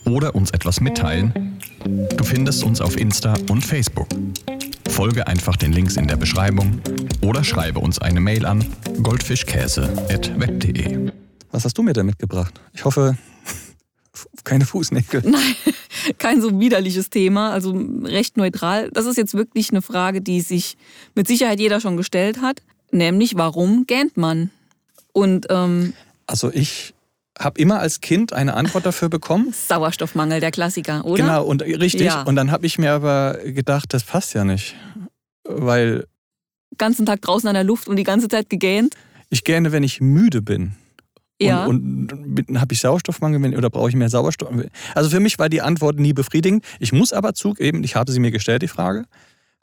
oder 0.06 0.36
uns 0.36 0.51
etwas 0.51 0.80
mitteilen? 0.80 1.60
Du 2.15 2.24
findest 2.24 2.63
uns 2.63 2.80
auf 2.80 2.96
Insta 2.96 3.34
und 3.50 3.65
Facebook. 3.65 4.08
Folge 4.96 5.28
einfach 5.28 5.58
den 5.58 5.74
Links 5.74 5.98
in 5.98 6.08
der 6.08 6.16
Beschreibung 6.16 6.80
oder 7.22 7.44
schreibe 7.44 7.80
uns 7.80 8.00
eine 8.00 8.22
Mail 8.22 8.46
an 8.46 8.66
goldfischkäse.web.de. 9.04 11.12
Was 11.52 11.66
hast 11.66 11.78
du 11.78 11.84
mir 11.84 11.92
denn 11.92 12.06
mitgebracht? 12.06 12.62
Ich 12.72 12.86
hoffe, 12.86 13.18
keine 14.46 14.66
Fußnägel. 14.66 15.22
Nein, 15.25 15.56
kein 16.18 16.42
so 16.42 16.62
widerliches 16.62 17.10
Thema, 17.10 17.52
also 17.52 17.78
recht 18.04 18.38
neutral. 18.38 18.90
Das 18.94 19.06
ist 19.06 19.18
jetzt 19.18 19.34
wirklich 19.34 19.72
eine 19.72 19.82
Frage, 19.82 20.22
die 20.22 20.40
sich 20.40 20.78
mit 21.14 21.28
Sicherheit 21.28 21.60
jeder 21.60 21.82
schon 21.82 21.98
gestellt 21.98 22.40
hat, 22.40 22.62
nämlich 22.92 23.36
warum 23.36 23.88
gähnt 23.88 24.16
man? 24.16 24.50
Und 25.12 25.48
ähm, 25.50 25.92
Also 26.25 26.54
ich 26.54 26.94
habe 27.38 27.60
immer 27.60 27.80
als 27.80 28.01
Kind 28.01 28.34
eine 28.34 28.54
Antwort 28.54 28.86
dafür 28.86 29.10
bekommen. 29.10 29.54
Sauerstoffmangel, 29.68 30.39
der 30.39 30.51
Klassiker, 30.51 31.06
oder? 31.06 31.24
Genau, 31.24 31.44
und 31.44 31.62
richtig. 31.62 32.08
Ja. 32.08 32.24
Und 32.24 32.36
dann 32.36 32.51
habe 32.51 32.65
ich 32.65 32.77
mir 32.77 32.92
aber 32.92 33.39
gedacht, 33.44 33.94
das 33.94 34.04
passt 34.04 34.34
ja 34.34 34.44
nicht. 34.44 34.75
Weil 35.44 36.06
Ganzen 36.77 37.06
Tag 37.06 37.22
draußen 37.22 37.48
an 37.48 37.54
der 37.54 37.63
Luft 37.63 37.88
und 37.88 37.96
die 37.96 38.04
ganze 38.04 38.27
Zeit 38.27 38.50
gegähnt. 38.50 38.96
ich 39.30 39.44
gerne, 39.44 39.72
wenn 39.72 39.84
ich 39.84 40.01
müde 40.01 40.42
bin. 40.42 40.75
Ja. 41.42 41.65
Und, 41.65 42.12
und 42.12 42.62
habe 42.62 42.74
ich 42.74 42.80
Sauerstoffmangel 42.80 43.42
wenn- 43.42 43.58
oder 43.58 43.70
brauche 43.70 43.89
ich 43.89 43.96
mehr 43.96 44.10
Sauerstoff? 44.10 44.50
Also 44.94 45.10
für 45.10 45.20
mich 45.20 45.38
war 45.38 45.50
die 45.50 45.62
Antwort 45.62 46.00
nie 46.00 46.13
befriedigend. 46.13 46.63
Ich 46.80 46.94
muss 46.94 47.12
aber 47.12 47.34
zugeben, 47.34 47.84
ich 47.84 47.96
habe 47.96 48.12
sie 48.12 48.20
mir 48.20 48.32
gestellt, 48.32 48.62
die 48.62 48.68
Frage, 48.68 49.06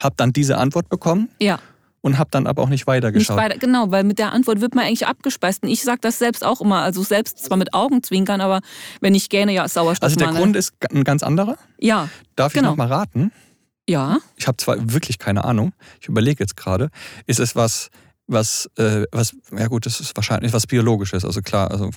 habe 0.01 0.15
dann 0.17 0.33
diese 0.33 0.57
Antwort 0.57 0.89
bekommen 0.89 1.29
ja. 1.39 1.59
Und 2.03 2.19
habe 2.19 2.29
dann 2.31 2.45
aber 2.45 2.61
auch 2.61 2.69
nicht 2.69 2.81
Nicht 2.81 2.87
weitergeschaut. 2.87 3.37
weiter, 3.37 3.57
genau, 3.57 3.89
weil 3.89 4.03
mit 4.03 4.19
der 4.19 4.33
Antwort 4.33 4.61
wird 4.61 4.75
man 4.75 4.85
eigentlich 4.85 5.07
abgespeist. 5.07 5.63
Und 5.63 5.69
ich 5.69 5.81
sage 5.81 5.99
das 6.01 6.19
selbst 6.19 6.45
auch 6.45 6.61
immer, 6.61 6.81
also 6.81 7.01
selbst 7.01 7.39
zwar 7.43 7.57
mit 7.57 7.73
Augenzwinkern, 7.73 8.41
aber 8.41 8.59
wenn 9.01 9.15
ich 9.15 9.29
gerne, 9.29 9.53
ja, 9.53 9.63
also 9.63 9.79
Sauerstoffmangel. 9.81 10.33
der 10.33 10.41
Grund 10.41 10.55
ist 10.55 10.73
ein 10.91 11.03
ganz 11.05 11.23
anderer. 11.23 11.57
Ja, 11.79 12.09
Darf 12.35 12.53
ich 12.53 12.59
Genau. 12.59 12.71
noch 12.71 12.77
mal 12.77 12.87
raten? 12.87 13.31
ja. 13.89 14.19
Ich 14.37 14.47
habe 14.47 14.57
zwar 14.57 14.75
wirklich 14.93 15.17
keine 15.17 15.43
Ahnung. 15.45 15.73
Ich 16.01 16.07
überlege 16.07 16.43
jetzt 16.43 16.55
gerade. 16.57 16.89
Ist 17.25 17.39
es 17.39 17.55
was, 17.55 17.89
was, 18.27 18.69
äh, 18.77 19.03
was, 19.11 19.33
ja 19.57 19.67
gut, 19.67 19.85
das 19.85 19.99
ist 19.99 20.15
wahrscheinlich 20.15 20.51
was 20.53 20.67
Biologisches. 20.67 21.23
Also 21.25 21.41
klar, 21.41 21.71
also 21.71 21.89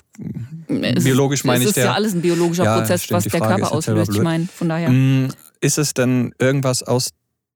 Es 0.67 1.03
biologisch 1.03 1.41
ist, 1.41 1.45
meine 1.45 1.57
Es 1.59 1.63
ich 1.63 1.67
ist 1.69 1.77
der. 1.77 1.85
ja 1.85 1.93
alles 1.93 2.13
ein 2.13 2.21
biologischer 2.21 2.63
Ja, 2.65 2.77
Prozess, 2.79 3.03
stimmt, 3.03 3.17
was 3.17 3.23
der 3.31 3.39
Frage 3.39 3.61
Körper 3.61 3.65
ist 3.67 3.71
auslöst. 3.87 4.11
Ich 4.15 4.21
meine, 4.21 4.47
von 4.47 4.69
daher. 4.69 4.89
Mm, 4.89 5.27
Ist 5.61 5.77
es 5.77 5.93
denn 5.93 6.33
irgendwas 6.39 6.83
aus 6.83 7.09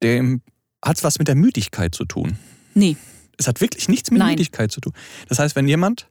dem, 0.03 0.41
hat 0.83 0.97
es 0.97 1.03
was 1.03 1.19
mit 1.19 1.27
der 1.27 1.35
Müdigkeit 1.35 1.93
zu 1.93 2.05
tun? 2.05 2.37
Nee, 2.73 2.95
Es 3.37 3.47
hat 3.47 3.61
wirklich 3.61 3.89
nichts 3.89 4.11
mit 4.11 4.19
Nein. 4.19 4.31
Müdigkeit 4.31 4.71
zu 4.71 4.81
tun. 4.81 4.93
Das 5.27 5.39
heißt, 5.39 5.55
wenn 5.55 5.67
jemand, 5.67 6.07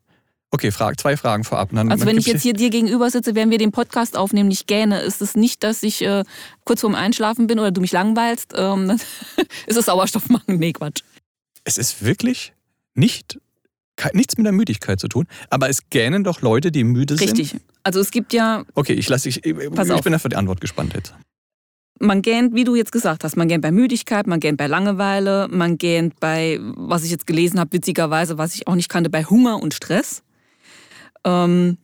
okay, 0.51 0.71
frag, 0.71 0.99
zwei 1.01 1.17
Fragen 1.17 1.45
vorab. 1.45 1.71
Dann, 1.73 1.91
also 1.91 2.07
wenn 2.07 2.19
ich 2.19 2.27
jetzt 2.27 2.43
hier 2.43 2.53
dir 2.53 2.71
gegenüber 2.71 3.11
sitze, 3.11 3.35
während 3.35 3.51
wir 3.51 3.59
den 3.59 3.73
Podcast 3.73 4.17
aufnehmen, 4.17 4.49
nicht 4.49 4.67
gähne, 4.67 5.01
ist 5.01 5.23
es 5.23 5.37
nicht, 5.37 5.63
dass 5.63 5.83
ich 5.83 6.03
äh, 6.03 6.25
kurz 6.65 6.81
vorm 6.81 6.95
Einschlafen 6.95 7.47
bin 7.47 7.59
oder 7.59 7.71
du 7.71 7.81
mich 7.81 7.93
langweilst. 7.93 8.53
Ähm, 8.57 8.89
dann 8.89 9.01
ist 9.67 9.77
es 9.77 9.87
Sauerstoffmangel. 9.87 10.57
Nee, 10.59 10.73
Quatsch. 10.73 11.03
Es 11.65 11.79
ist 11.79 12.05
wirklich 12.05 12.53
nicht, 12.95 13.39
nichts 14.13 14.37
mit 14.37 14.47
der 14.47 14.53
Müdigkeit 14.53 14.99
zu 14.99 15.09
tun. 15.09 15.27
Aber 15.51 15.69
es 15.69 15.89
gähnen 15.91 16.25
doch 16.25 16.43
Leute, 16.43 16.73
die 16.73 16.85
müde 16.85 17.17
sind. 17.17 17.29
Richtig. 17.39 17.61
Also 17.83 18.01
es 18.01 18.11
gibt 18.11 18.33
ja 18.33 18.65
Okay, 18.75 18.93
ich 18.93 19.09
lasse 19.09 19.29
ich, 19.29 19.45
ich, 19.45 19.57
ich 19.57 19.71
bin 19.71 20.15
auf 20.15 20.23
die 20.23 20.37
Antwort 20.37 20.61
gespannt 20.61 20.95
jetzt. 20.95 21.15
Man 22.01 22.23
gähnt, 22.23 22.55
wie 22.55 22.65
du 22.65 22.75
jetzt 22.75 22.93
gesagt 22.93 23.25
hast, 23.25 23.37
man 23.37 23.47
gähnt 23.47 23.63
bei 23.63 23.71
Müdigkeit, 23.71 24.27
man 24.27 24.41
gähnt 24.41 24.57
bei 24.59 24.67
Langeweile, 24.67 25.49
man 25.51 25.79
gähnt 25.79 26.19
bei, 26.19 26.59
was 26.61 27.05
ich 27.05 27.11
jetzt 27.11 27.27
gelesen 27.27 27.61
habe, 27.61 27.73
witzigerweise, 27.73 28.39
was 28.39 28.55
ich 28.55 28.67
auch 28.67 28.75
nicht 28.75 28.89
kannte, 28.89 29.11
bei 29.11 29.25
Hunger 29.25 29.63
und 29.63 29.75
Stress. 29.75 30.23
Ähm, 31.23 31.77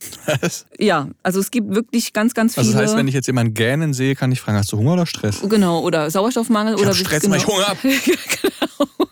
ja, 0.79 1.09
also 1.23 1.41
es 1.41 1.51
gibt 1.51 1.75
wirklich 1.75 2.15
ganz, 2.15 2.33
ganz 2.33 2.55
viele. 2.55 2.67
Also 2.67 2.73
das 2.73 2.83
heißt, 2.83 2.97
wenn 2.97 3.07
ich 3.07 3.15
jetzt 3.15 3.27
jemanden 3.27 3.53
gähnen 3.53 3.93
sehe, 3.93 4.15
kann 4.15 4.33
ich 4.33 4.41
fragen, 4.41 4.57
hast 4.57 4.73
du 4.73 4.79
Hunger 4.79 4.95
oder 4.95 5.07
Stress? 5.07 5.43
genau, 5.47 5.81
oder 5.81 6.11
Sauerstoffmangel 6.11 6.75
Ich 6.75 6.81
oder 6.81 6.95
Stress, 6.95 7.23
genau. 7.23 7.35
weil 7.35 7.41
ich 7.41 7.47
Hunger 7.47 7.67
hab. 7.67 7.83
genau. 7.83 9.09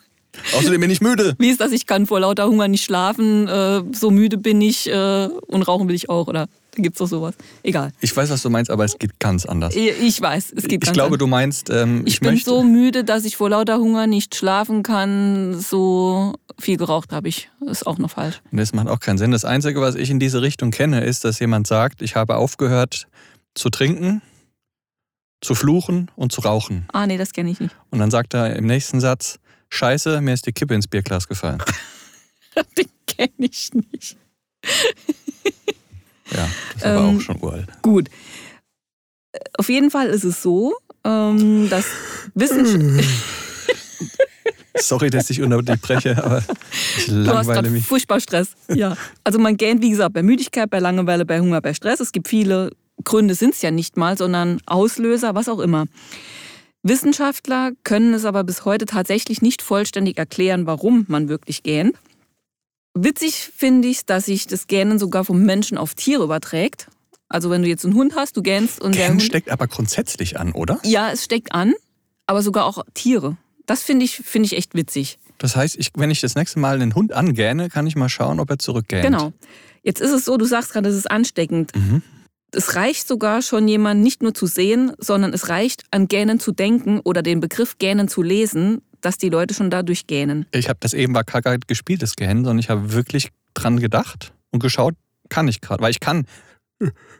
Außerdem 0.57 0.81
bin 0.81 0.90
ich 0.90 1.01
müde. 1.01 1.35
Wie 1.38 1.51
ist 1.51 1.61
das? 1.61 1.73
Ich 1.73 1.87
kann 1.87 2.07
vor 2.07 2.21
lauter 2.21 2.47
Hunger 2.47 2.69
nicht 2.69 2.85
schlafen, 2.85 3.49
äh, 3.49 3.83
so 3.93 4.11
müde 4.11 4.38
bin 4.38 4.61
ich 4.61 4.88
äh, 4.88 5.29
und 5.47 5.62
rauchen 5.62 5.88
will 5.88 5.95
ich 5.95 6.09
auch, 6.09 6.27
oder? 6.27 6.47
Da 6.74 6.82
gibt's 6.82 6.98
doch 6.98 7.06
sowas. 7.06 7.34
Egal. 7.62 7.92
Ich 8.00 8.16
weiß, 8.16 8.30
was 8.30 8.42
du 8.42 8.50
meinst, 8.50 8.70
aber 8.70 8.84
es 8.84 8.98
geht 8.98 9.20
ganz 9.20 9.46
anders. 9.46 9.74
Ich 9.76 9.92
ich 10.00 10.20
weiß, 10.20 10.52
es 10.56 10.64
geht 10.64 10.72
Ich 10.72 10.80
ganz 10.80 10.94
glaube, 10.94 11.06
anders. 11.14 11.18
du 11.18 11.26
meinst, 11.26 11.70
ähm, 11.70 12.02
Ich, 12.06 12.14
ich, 12.14 12.20
bin 12.20 12.30
möchte, 12.32 12.50
so 12.50 12.62
müde, 12.62 13.04
dass 13.04 13.24
ich 13.24 13.37
vor 13.37 13.50
lauter 13.50 13.78
Hunger 13.78 14.06
nicht 14.06 14.34
schlafen 14.34 14.82
kann. 14.82 15.58
So 15.60 16.34
viel 16.58 16.76
geraucht 16.76 17.12
habe 17.12 17.28
ich. 17.28 17.50
Ist 17.66 17.87
auch 17.87 17.98
noch 17.98 18.10
falsch. 18.10 18.42
Das 18.50 18.72
macht 18.72 18.88
auch 18.88 19.00
keinen 19.00 19.18
Sinn. 19.18 19.30
Das 19.30 19.44
Einzige, 19.44 19.80
was 19.80 19.94
ich 19.94 20.10
in 20.10 20.18
diese 20.18 20.42
Richtung 20.42 20.70
kenne, 20.70 21.04
ist, 21.04 21.24
dass 21.24 21.38
jemand 21.38 21.66
sagt, 21.66 22.02
ich 22.02 22.16
habe 22.16 22.37
aufgehört 22.37 23.06
zu 23.54 23.70
trinken, 23.70 24.20
zu 25.40 25.54
fluchen 25.54 26.10
und 26.16 26.32
zu 26.32 26.40
rauchen. 26.40 26.87
Ah, 26.92 27.06
nee, 27.06 27.18
das 27.18 27.32
kenne 27.32 27.50
ich 27.50 27.60
nicht. 27.60 27.74
Und 27.90 27.98
dann 28.00 28.10
sagt 28.10 28.34
er 28.34 28.56
im 28.56 28.66
nächsten 28.66 29.00
Satz, 29.00 29.38
Scheiße, 29.68 30.20
mir 30.20 30.34
ist 30.34 30.46
die 30.46 30.52
Kippe 30.52 30.74
ins 30.74 30.87
Bierglas 30.88 31.28
gefallen. 31.28 31.62
Den 32.78 32.87
kenne 33.06 33.30
ich 33.38 33.70
nicht. 33.92 34.16
Ja, 36.35 36.49
das 36.73 36.77
ist 36.77 36.85
aber 36.85 37.09
Ähm, 37.09 37.16
auch 37.16 37.20
schon 37.20 37.40
uralt. 37.42 37.66
Gut. 37.83 38.09
Äh, 39.33 39.38
Auf 39.59 39.68
jeden 39.68 39.90
Fall 39.90 40.09
ist 40.09 40.25
es 40.25 40.42
so, 40.42 40.75
ähm, 41.05 41.68
dass 41.70 41.85
Wissenschaft. 42.35 43.05
Sorry, 44.77 45.09
dass 45.09 45.31
ich 45.31 45.40
unterbreche, 45.40 46.23
aber 46.23 46.42
ich 46.99 47.07
Du 47.07 47.27
hast 47.29 47.47
langweile 47.47 47.70
mich. 47.70 47.87
furchtbar 47.87 48.18
Stress. 48.20 48.49
Ja. 48.68 48.97
Also 49.23 49.38
man 49.38 49.57
gähnt, 49.57 49.83
wie 49.83 49.90
gesagt, 49.90 50.14
bei 50.14 50.23
Müdigkeit, 50.23 50.68
bei 50.68 50.81
Langeweile, 50.81 51.25
bei 51.25 51.38
Hunger, 51.40 51.61
bei 51.61 51.75
Stress. 51.75 52.01
Es 52.01 52.11
gibt 52.11 52.27
viele 52.27 52.70
Gründe, 53.05 53.35
sind 53.37 53.55
es 53.55 53.62
ja 53.62 53.70
nicht 53.70 53.97
mal, 53.97 54.18
sondern 54.18 54.61
Auslöser, 54.66 55.35
was 55.37 55.49
auch 55.49 55.61
immer. 55.61 55.87
Wissenschaftler 56.83 57.70
können 57.85 58.14
es 58.14 58.25
aber 58.25 58.42
bis 58.44 58.64
heute 58.64 58.85
tatsächlich 58.85 59.40
nicht 59.42 59.62
vollständig 59.62 60.18
erklären, 60.18 60.66
warum 60.66 61.05
man 61.09 61.29
wirklich 61.29 61.62
gähnt. 61.62 61.94
Witzig 62.94 63.50
finde 63.54 63.88
ich, 63.88 64.07
dass 64.07 64.26
sich 64.26 64.46
das 64.46 64.68
Gähnen 64.68 64.98
sogar 64.98 65.24
vom 65.24 65.42
Menschen 65.42 65.76
auf 65.78 65.94
Tiere 65.94 66.22
überträgt. 66.22 66.87
Also 67.28 67.50
wenn 67.50 67.62
du 67.62 67.68
jetzt 67.68 67.85
einen 67.85 67.94
Hund 67.94 68.14
hast, 68.14 68.37
du 68.37 68.42
gähnst 68.42 68.80
und 68.80 68.94
der 68.94 69.02
Gähnen 69.07 69.18
Hund... 69.18 69.22
steckt 69.22 69.50
aber 69.50 69.66
grundsätzlich 69.66 70.38
an, 70.38 70.52
oder? 70.52 70.78
Ja, 70.85 71.11
es 71.11 71.24
steckt 71.24 71.52
an, 71.52 71.74
aber 72.26 72.42
sogar 72.42 72.66
auch 72.66 72.85
Tiere. 72.94 73.37
Das 73.66 73.83
finde 73.83 74.04
ich, 74.04 74.16
finde 74.16 74.46
ich 74.46 74.57
echt 74.57 74.74
witzig. 74.74 75.18
Das 75.38 75.57
heißt, 75.57 75.76
ich, 75.76 75.90
wenn 75.96 76.11
ich 76.11 76.20
das 76.20 76.37
nächste 76.37 76.61
Mal 76.61 76.74
einen 76.74 76.94
Hund 76.94 77.12
angähne, 77.12 77.68
kann 77.68 77.87
ich 77.87 77.96
mal 77.96 78.09
schauen, 78.09 78.38
ob 78.38 78.50
er 78.50 78.59
zurückgähnt. 78.59 79.04
Genau. 79.04 79.33
Jetzt 79.83 80.00
ist 80.00 80.12
es 80.12 80.24
so, 80.24 80.37
du 80.37 80.44
sagst 80.44 80.72
gerade, 80.72 80.88
es 80.88 80.96
ist 80.96 81.11
ansteckend. 81.11 81.74
Mhm. 81.74 82.02
Es 82.52 82.76
reicht 82.76 83.09
sogar 83.09 83.42
schon 83.42 83.66
jemand 83.66 84.00
nicht 84.00 84.22
nur 84.22 84.33
zu 84.33 84.46
sehen, 84.46 84.92
sondern 84.98 85.33
es 85.33 85.48
reicht 85.48 85.83
an 85.90 86.07
Gähnen 86.07 86.38
zu 86.38 86.52
denken 86.52 87.00
oder 87.00 87.22
den 87.22 87.40
Begriff 87.40 87.78
Gähnen 87.78 88.07
zu 88.07 88.22
lesen, 88.22 88.80
dass 89.05 89.19
die 89.19 89.29
Leute 89.29 89.55
schon 89.55 89.71
dadurch 89.71 90.07
gähnen. 90.07 90.47
Ich 90.53 90.69
habe 90.69 90.79
das 90.81 90.95
eben 90.95 91.14
war 91.14 91.25
gar 91.25 91.53
nicht 91.53 91.69
gespieltes 91.69 92.17
Gähnen, 92.17 92.45
sondern 92.45 92.59
ich 92.59 92.71
habe 92.71 92.93
wirklich 92.93 93.29
dran 93.55 93.79
gedacht 93.81 94.33
und 94.51 94.61
geschaut, 94.61 94.95
kann 95.29 95.49
ich 95.49 95.61
gerade, 95.61 95.83
weil 95.83 95.90
ich 95.90 96.01
kann 96.01 96.27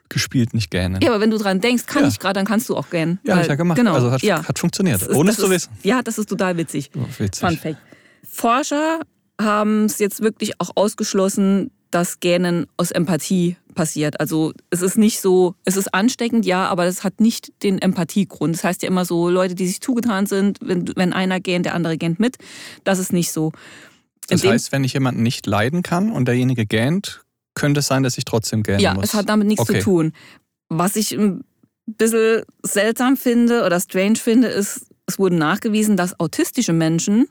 gespielt 0.09 0.53
nicht 0.55 0.71
gähnen. 0.71 1.01
Ja, 1.03 1.11
aber 1.11 1.21
wenn 1.21 1.31
du 1.31 1.39
dran 1.39 1.61
denkst, 1.61 1.87
kann 1.87 2.03
Ja. 2.03 2.09
ich 2.09 2.19
gerade, 2.19 2.35
dann 2.35 2.45
kannst 2.47 2.69
du 2.69 2.77
auch 2.77 2.91
gähnen. 2.91 3.19
Ja, 3.25 3.37
hab 3.37 3.43
ich 3.43 3.49
ja 3.49 3.55
gemacht. 3.55 3.79
Genau. 3.79 3.95
Also 3.95 4.11
hat, 4.11 4.23
ja. 4.23 4.47
hat 4.47 4.59
funktioniert, 4.59 5.01
ist- 5.01 5.11
ohne 5.11 5.31
es 5.31 5.37
zu 5.37 5.45
ist, 5.45 5.51
wissen. 5.51 5.73
Ja, 5.83 6.03
das 6.03 6.19
ist 6.19 6.29
total 6.29 6.57
witzig. 6.57 6.91
Oh, 6.97 7.01
witzig. 7.19 7.41
Fun 7.49 7.57
Fact. 7.57 7.79
Forscher 8.29 9.01
haben 9.41 9.85
es 9.87 9.99
jetzt 9.99 10.21
wirklich 10.23 10.61
auch 10.61 10.71
ausgeschlossen, 10.75 11.71
dass 11.91 12.21
Gähnen 12.21 12.67
aus 12.77 12.91
Empathie 12.91 13.57
passiert. 13.75 14.21
Also 14.21 14.53
es 14.71 14.83
ist 14.83 14.97
nicht 14.97 15.21
so, 15.21 15.55
es 15.65 15.77
ist 15.77 15.93
ansteckend, 15.95 16.47
ja, 16.47 16.67
aber 16.67 16.87
es 16.87 17.05
hat 17.05 17.21
nicht 17.21 17.53
den 17.63 17.79
Empathiegrund. 17.79 18.55
Das 18.55 18.65
heißt 18.65 18.83
ja 18.83 18.89
immer 18.89 19.05
so, 19.05 19.29
Leute, 19.29 19.55
die 19.55 19.67
sich 19.67 19.81
zugetan 19.81 20.27
sind, 20.27 20.59
wenn, 20.63 20.91
wenn 20.97 21.13
einer 21.13 21.41
gähnt, 21.41 21.67
der 21.67 21.75
andere 21.75 21.99
gähnt 21.99 22.19
mit. 22.21 22.37
Das 22.85 22.99
ist 22.99 23.13
nicht 23.13 23.31
so. 23.33 23.53
Das 24.29 24.41
In 24.41 24.49
dem- 24.49 24.53
heißt, 24.55 24.73
wenn 24.73 24.85
ich 24.85 24.95
jemanden 24.95 25.23
nicht 25.23 25.47
leiden 25.47 25.83
kann 25.83 26.11
und 26.11 26.27
derjenige 26.27 26.65
gähnt, 26.67 27.23
könnte 27.55 27.81
es 27.81 27.87
sein, 27.87 28.03
dass 28.03 28.17
ich 28.19 28.25
trotzdem 28.25 28.63
gähnen 28.63 28.81
Ja, 28.81 28.95
muss. 28.95 29.05
es 29.05 29.15
hat 29.15 29.29
damit 29.29 29.47
nichts 29.47 29.63
Okay. 29.63 29.79
zu 29.79 29.85
tun. 29.85 30.13
Was 30.71 30.97
ich 30.97 31.13
ein 31.13 31.45
bisschen 31.87 32.43
seltsam 32.63 33.17
finde 33.17 33.65
oder 33.65 33.79
strange 33.79 34.17
finde, 34.17 34.49
ist, 34.49 34.87
es 35.07 35.19
wurde 35.19 35.37
nachgewiesen, 35.37 35.97
dass 35.97 36.19
autistische 36.19 36.73
Menschen 36.73 37.27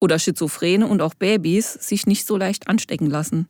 oder 0.00 0.18
Schizophrene 0.18 0.86
und 0.86 1.00
auch 1.00 1.14
Babys 1.14 1.72
sich 1.74 2.06
nicht 2.06 2.26
so 2.26 2.36
leicht 2.36 2.68
anstecken 2.68 3.08
lassen. 3.08 3.48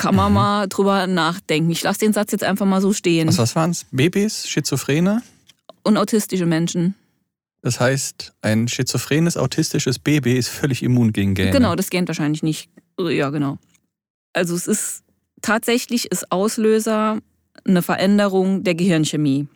Kann 0.00 0.14
man 0.14 0.32
Mhm. 0.32 0.34
mal 0.34 0.66
drüber 0.68 1.06
nachdenken. 1.06 1.70
Ich 1.70 1.82
lasse 1.82 2.00
den 2.00 2.12
Satz 2.12 2.32
jetzt 2.32 2.44
einfach 2.44 2.66
mal 2.66 2.80
so 2.80 2.92
stehen. 2.92 3.28
Was, 3.28 3.38
was 3.38 3.54
waren 3.54 3.70
es? 3.70 3.84
Babys, 3.90 4.48
Schizophrene? 4.48 5.22
Und 5.82 5.96
autistische 5.96 6.46
Menschen. 6.46 6.94
Das 7.62 7.78
heißt, 7.80 8.32
ein 8.40 8.68
schizophrenes, 8.68 9.36
autistisches 9.36 9.98
Baby 9.98 10.38
ist 10.38 10.48
völlig 10.48 10.82
immun 10.82 11.12
gegen 11.12 11.34
Gähne. 11.34 11.50
Genau, 11.50 11.74
das 11.74 11.90
gähnt 11.90 12.08
wahrscheinlich 12.08 12.42
nicht. 12.42 12.70
Ja, 12.98 13.28
genau. 13.30 13.58
Also 14.32 14.54
es 14.54 14.66
ist 14.66 15.02
tatsächlich 15.42 16.10
ist 16.10 16.32
Auslöser 16.32 17.18
eine 17.66 17.82
Veränderung 17.82 18.62
der 18.64 18.74
Gehirnchemie. 18.74 19.48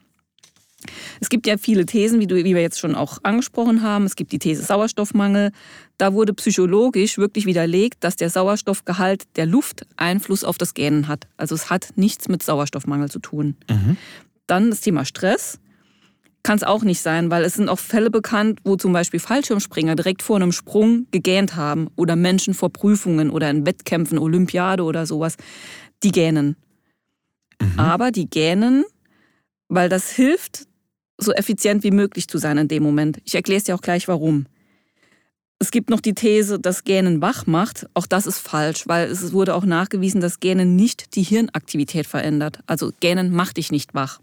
Es 1.20 1.28
gibt 1.28 1.46
ja 1.46 1.56
viele 1.56 1.86
Thesen, 1.86 2.20
wie, 2.20 2.26
du, 2.26 2.36
wie 2.36 2.54
wir 2.54 2.62
jetzt 2.62 2.78
schon 2.78 2.94
auch 2.94 3.18
angesprochen 3.22 3.82
haben. 3.82 4.04
Es 4.04 4.16
gibt 4.16 4.32
die 4.32 4.38
These 4.38 4.62
Sauerstoffmangel. 4.62 5.52
Da 5.98 6.12
wurde 6.12 6.34
psychologisch 6.34 7.18
wirklich 7.18 7.46
widerlegt, 7.46 8.02
dass 8.02 8.16
der 8.16 8.30
Sauerstoffgehalt 8.30 9.24
der 9.36 9.46
Luft 9.46 9.86
Einfluss 9.96 10.44
auf 10.44 10.58
das 10.58 10.74
Gähnen 10.74 11.08
hat. 11.08 11.26
Also 11.36 11.54
es 11.54 11.70
hat 11.70 11.88
nichts 11.96 12.28
mit 12.28 12.42
Sauerstoffmangel 12.42 13.10
zu 13.10 13.18
tun. 13.20 13.56
Mhm. 13.70 13.96
Dann 14.46 14.70
das 14.70 14.80
Thema 14.80 15.04
Stress. 15.04 15.58
Kann 16.42 16.58
es 16.58 16.62
auch 16.62 16.82
nicht 16.82 17.00
sein, 17.00 17.30
weil 17.30 17.42
es 17.42 17.54
sind 17.54 17.70
auch 17.70 17.78
Fälle 17.78 18.10
bekannt, 18.10 18.60
wo 18.64 18.76
zum 18.76 18.92
Beispiel 18.92 19.18
Fallschirmspringer 19.18 19.96
direkt 19.96 20.22
vor 20.22 20.36
einem 20.36 20.52
Sprung 20.52 21.06
gegähnt 21.10 21.56
haben 21.56 21.88
oder 21.96 22.16
Menschen 22.16 22.52
vor 22.52 22.70
Prüfungen 22.70 23.30
oder 23.30 23.48
in 23.48 23.64
Wettkämpfen, 23.64 24.18
Olympiade 24.18 24.82
oder 24.82 25.06
sowas, 25.06 25.36
die 26.02 26.12
gähnen. 26.12 26.56
Mhm. 27.58 27.80
Aber 27.80 28.10
die 28.10 28.28
gähnen, 28.28 28.84
weil 29.68 29.88
das 29.88 30.10
hilft, 30.10 30.66
so 31.18 31.32
effizient 31.32 31.84
wie 31.84 31.90
möglich 31.90 32.28
zu 32.28 32.38
sein 32.38 32.58
in 32.58 32.68
dem 32.68 32.82
Moment. 32.82 33.20
Ich 33.24 33.34
erkläre 33.34 33.58
es 33.58 33.64
dir 33.64 33.74
auch 33.74 33.80
gleich, 33.80 34.08
warum. 34.08 34.46
Es 35.58 35.70
gibt 35.70 35.88
noch 35.88 36.00
die 36.00 36.14
These, 36.14 36.58
dass 36.58 36.84
Gähnen 36.84 37.20
wach 37.22 37.46
macht. 37.46 37.86
Auch 37.94 38.06
das 38.06 38.26
ist 38.26 38.38
falsch, 38.38 38.86
weil 38.86 39.08
es 39.08 39.32
wurde 39.32 39.54
auch 39.54 39.64
nachgewiesen, 39.64 40.20
dass 40.20 40.40
Gähnen 40.40 40.76
nicht 40.76 41.14
die 41.14 41.22
Hirnaktivität 41.22 42.06
verändert. 42.06 42.58
Also 42.66 42.92
Gähnen 43.00 43.32
macht 43.32 43.56
dich 43.56 43.70
nicht 43.70 43.94
wach. 43.94 44.20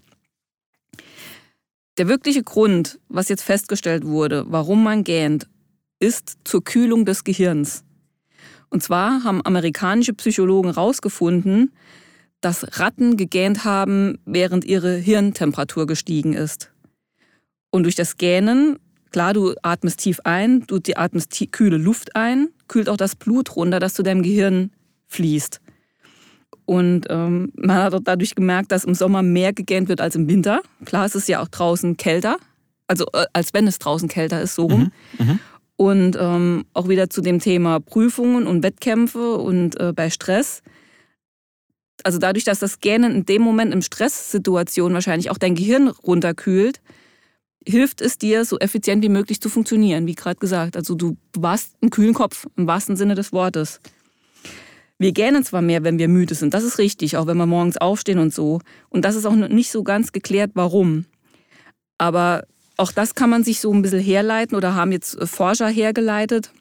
Der 1.97 2.07
wirkliche 2.07 2.43
Grund, 2.43 2.99
was 3.09 3.29
jetzt 3.29 3.43
festgestellt 3.43 4.05
wurde, 4.05 4.45
warum 4.47 4.83
man 4.83 5.03
gähnt, 5.03 5.47
ist 5.99 6.37
zur 6.43 6.63
Kühlung 6.63 7.05
des 7.05 7.23
Gehirns. 7.23 7.83
Und 8.69 8.81
zwar 8.81 9.23
haben 9.23 9.45
amerikanische 9.45 10.13
Psychologen 10.13 10.73
herausgefunden, 10.73 11.71
dass 12.39 12.79
Ratten 12.79 13.17
gegähnt 13.17 13.65
haben, 13.65 14.17
während 14.25 14.65
ihre 14.65 14.95
Hirntemperatur 14.95 15.85
gestiegen 15.85 16.33
ist. 16.33 16.70
Und 17.71 17.83
durch 17.83 17.95
das 17.95 18.17
Gähnen, 18.17 18.77
klar, 19.11 19.33
du 19.33 19.55
atmest 19.63 19.99
tief 19.99 20.19
ein, 20.23 20.65
du 20.67 20.79
atmest 20.95 21.31
tie- 21.31 21.47
kühle 21.47 21.77
Luft 21.77 22.15
ein, 22.15 22.49
kühlt 22.67 22.89
auch 22.89 22.97
das 22.97 23.15
Blut 23.15 23.55
runter, 23.55 23.79
das 23.79 23.93
zu 23.93 24.03
deinem 24.03 24.21
Gehirn 24.21 24.71
fließt. 25.07 25.59
Und 26.65 27.07
ähm, 27.09 27.51
man 27.55 27.77
hat 27.77 27.93
auch 27.93 28.01
dadurch 28.03 28.35
gemerkt, 28.35 28.71
dass 28.71 28.83
im 28.83 28.93
Sommer 28.93 29.23
mehr 29.23 29.51
gegähnt 29.51 29.89
wird 29.89 29.99
als 29.99 30.15
im 30.15 30.29
Winter. 30.29 30.61
Klar, 30.85 31.05
es 31.05 31.15
ist 31.15 31.27
ja 31.27 31.41
auch 31.41 31.47
draußen 31.47 31.97
kälter, 31.97 32.37
also 32.87 33.05
äh, 33.13 33.25
als 33.33 33.53
wenn 33.53 33.67
es 33.67 33.79
draußen 33.79 34.07
kälter 34.07 34.41
ist, 34.41 34.55
so 34.55 34.67
rum. 34.67 34.91
Mhm. 35.17 35.25
Mhm. 35.25 35.39
Und 35.75 36.17
ähm, 36.19 36.65
auch 36.73 36.87
wieder 36.87 37.09
zu 37.09 37.21
dem 37.21 37.39
Thema 37.39 37.79
Prüfungen 37.79 38.45
und 38.45 38.63
Wettkämpfe 38.63 39.37
und 39.37 39.79
äh, 39.79 39.93
bei 39.93 40.09
Stress. 40.11 40.61
Also 42.03 42.19
dadurch, 42.19 42.45
dass 42.45 42.59
das 42.59 42.79
Gähnen 42.79 43.15
in 43.15 43.25
dem 43.25 43.41
Moment 43.41 43.73
im 43.73 43.81
Stresssituation 43.81 44.93
wahrscheinlich 44.93 45.29
auch 45.31 45.39
dein 45.39 45.55
Gehirn 45.55 45.87
runterkühlt, 45.87 46.81
hilft 47.67 48.01
es 48.01 48.17
dir, 48.17 48.45
so 48.45 48.59
effizient 48.59 49.03
wie 49.03 49.09
möglich 49.09 49.41
zu 49.41 49.49
funktionieren, 49.49 50.07
wie 50.07 50.15
gerade 50.15 50.37
gesagt. 50.37 50.75
Also 50.75 50.95
du 50.95 51.17
warst 51.35 51.75
einen 51.81 51.91
kühlen 51.91 52.13
Kopf, 52.13 52.47
im 52.55 52.67
wahrsten 52.67 52.95
Sinne 52.95 53.15
des 53.15 53.31
Wortes. 53.31 53.79
Wir 54.97 55.11
gähnen 55.13 55.43
zwar 55.43 55.61
mehr, 55.61 55.83
wenn 55.83 55.97
wir 55.97 56.07
müde 56.07 56.35
sind, 56.35 56.53
das 56.53 56.63
ist 56.63 56.77
richtig, 56.77 57.17
auch 57.17 57.25
wenn 57.25 57.37
wir 57.37 57.47
morgens 57.47 57.77
aufstehen 57.77 58.19
und 58.19 58.33
so. 58.33 58.59
Und 58.89 59.03
das 59.03 59.15
ist 59.15 59.25
auch 59.25 59.35
nicht 59.35 59.71
so 59.71 59.83
ganz 59.83 60.11
geklärt, 60.11 60.51
warum. 60.53 61.05
Aber 61.97 62.45
auch 62.77 62.91
das 62.91 63.15
kann 63.15 63.29
man 63.29 63.43
sich 63.43 63.59
so 63.59 63.73
ein 63.73 63.81
bisschen 63.81 63.99
herleiten 63.99 64.55
oder 64.55 64.75
haben 64.75 64.91
jetzt 64.91 65.17
äh, 65.17 65.27
Forscher 65.27 65.67
hergeleitet. 65.67 66.51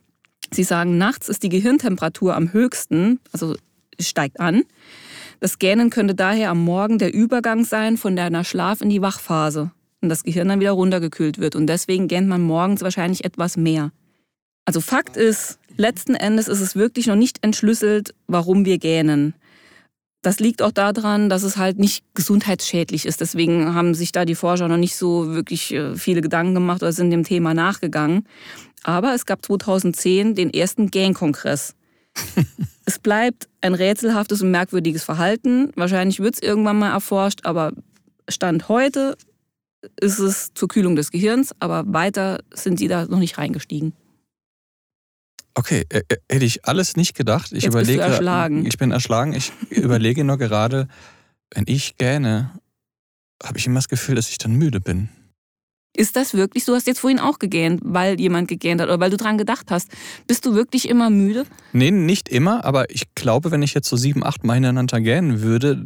Sie 0.51 0.65
sagen, 0.65 0.99
nachts 0.99 1.29
ist 1.29 1.43
die 1.43 1.49
Gehirntemperatur 1.49 2.35
am 2.35 2.53
höchsten, 2.53 3.21
also 3.33 3.57
steigt 3.99 4.41
an. 4.41 4.65
Das 5.41 5.59
Gähnen 5.59 5.91
könnte 5.91 6.15
daher 6.15 6.51
am 6.51 6.65
Morgen 6.65 6.99
der 6.99 7.15
Übergang 7.15 7.65
sein 7.65 7.97
von 7.97 8.17
deiner 8.17 8.45
Schlaf- 8.45 8.83
in 8.83 8.91
die 8.91 9.01
Wachphase 9.01 9.71
und 10.01 10.09
das 10.09 10.23
Gehirn 10.23 10.49
dann 10.49 10.61
wieder 10.61 10.73
runtergekühlt 10.73 11.39
wird. 11.39 11.57
Und 11.57 11.67
deswegen 11.67 12.09
gähnt 12.09 12.29
man 12.29 12.41
morgens 12.41 12.83
wahrscheinlich 12.83 13.25
etwas 13.25 13.57
mehr. 13.57 13.93
Also 14.65 14.81
Fakt 14.81 15.17
ist, 15.17 15.59
letzten 15.77 16.15
Endes 16.15 16.49
ist 16.49 16.61
es 16.61 16.77
wirklich 16.77 17.07
noch 17.07 17.17
nicht 17.17 17.39
entschlüsselt, 17.43 18.15
warum 18.27 18.65
wir 18.65 18.79
gähnen. 18.79 19.35
Das 20.23 20.39
liegt 20.39 20.61
auch 20.61 20.71
daran, 20.71 21.31
dass 21.31 21.43
es 21.43 21.57
halt 21.57 21.79
nicht 21.79 22.05
gesundheitsschädlich 22.15 23.07
ist. 23.07 23.23
Deswegen 23.23 23.75
haben 23.75 23.95
sich 23.95 24.13
da 24.13 24.27
die 24.27 24.35
Forscher 24.35 24.69
noch 24.69 24.77
nicht 24.77 24.97
so 24.97 25.33
wirklich 25.33 25.73
äh, 25.73 25.97
viele 25.97 26.21
Gedanken 26.21 26.55
gemacht 26.55 26.83
oder 26.83 26.93
sind 26.93 27.11
dem 27.11 27.25
Thema 27.25 27.55
nachgegangen. 27.55 28.27
Aber 28.83 29.15
es 29.15 29.25
gab 29.25 29.45
2010 29.45 30.35
den 30.35 30.53
ersten 30.53 30.91
Gähn-Kongress. 30.91 31.75
es 32.85 32.99
bleibt 32.99 33.49
ein 33.63 33.75
rätselhaftes 33.75 34.43
und 34.43 34.51
merkwürdiges 34.51 35.05
Verhalten. 35.05 35.73
Wahrscheinlich 35.75 36.21
wird 36.21 36.35
es 36.35 36.43
irgendwann 36.43 36.79
mal 36.79 36.91
erforscht, 36.91 37.41
aber 37.45 37.73
Stand 38.29 38.69
heute 38.69 39.17
ist 40.01 40.19
es 40.19 40.53
zur 40.55 40.69
Kühlung 40.69 40.97
des 40.97 41.11
Gehirns, 41.11 41.55
aber 41.59 41.85
weiter 41.87 42.40
sind 42.53 42.79
sie 42.79 42.88
da 42.88 43.07
noch 43.07 43.19
nicht 43.19 43.38
reingestiegen. 43.38 43.93
Okay, 45.55 45.85
äh, 45.88 46.03
äh, 46.09 46.16
hätte 46.31 46.45
ich 46.45 46.64
alles 46.64 46.97
nicht 46.97 47.14
gedacht. 47.14 47.53
Ich 47.53 47.64
Jetzt 47.64 47.73
überlege, 47.73 48.01
erschlagen. 48.01 48.66
Ich 48.66 48.79
bin 48.79 48.93
erschlagen. 48.93 49.33
Ich 49.33 49.53
überlege 49.71 50.25
nur 50.25 50.38
gerade, 50.38 50.88
wenn 51.53 51.64
ich 51.66 51.97
gähne, 51.97 52.59
habe 53.43 53.59
ich 53.59 53.66
immer 53.66 53.77
das 53.77 53.88
Gefühl, 53.88 54.14
dass 54.14 54.31
ich 54.31 54.38
dann 54.38 54.53
müde 54.53 54.81
bin. 54.81 55.09
Ist 55.97 56.14
das 56.14 56.35
wirklich 56.35 56.64
so? 56.64 56.73
Du 56.73 56.77
hast 56.77 56.87
jetzt 56.87 57.01
vorhin 57.01 57.19
auch 57.19 57.40
gegähnt, 57.40 57.81
weil 57.83 58.21
jemand 58.21 58.47
gegähnt 58.47 58.81
hat 58.81 58.88
oder 58.88 59.01
weil 59.01 59.11
du 59.11 59.16
dran 59.16 59.38
gedacht 59.38 59.71
hast. 59.71 59.88
Bist 60.29 60.47
du 60.47 60.55
wirklich 60.55 60.88
immer 60.88 61.11
müde? 61.11 61.47
Nee, 61.73 61.90
nicht 61.90 62.29
immer, 62.29 62.64
aber 62.64 62.90
ich 62.90 63.12
glaube, 63.16 63.51
wenn 63.51 63.62
ich 63.62 63.75
jetzt 63.75 63.88
so 63.88 63.97
sieben, 63.97 64.25
acht 64.25 64.45
Mal 64.45 64.55
hintereinander 64.55 65.01
gähnen 65.01 65.43
würde, 65.43 65.85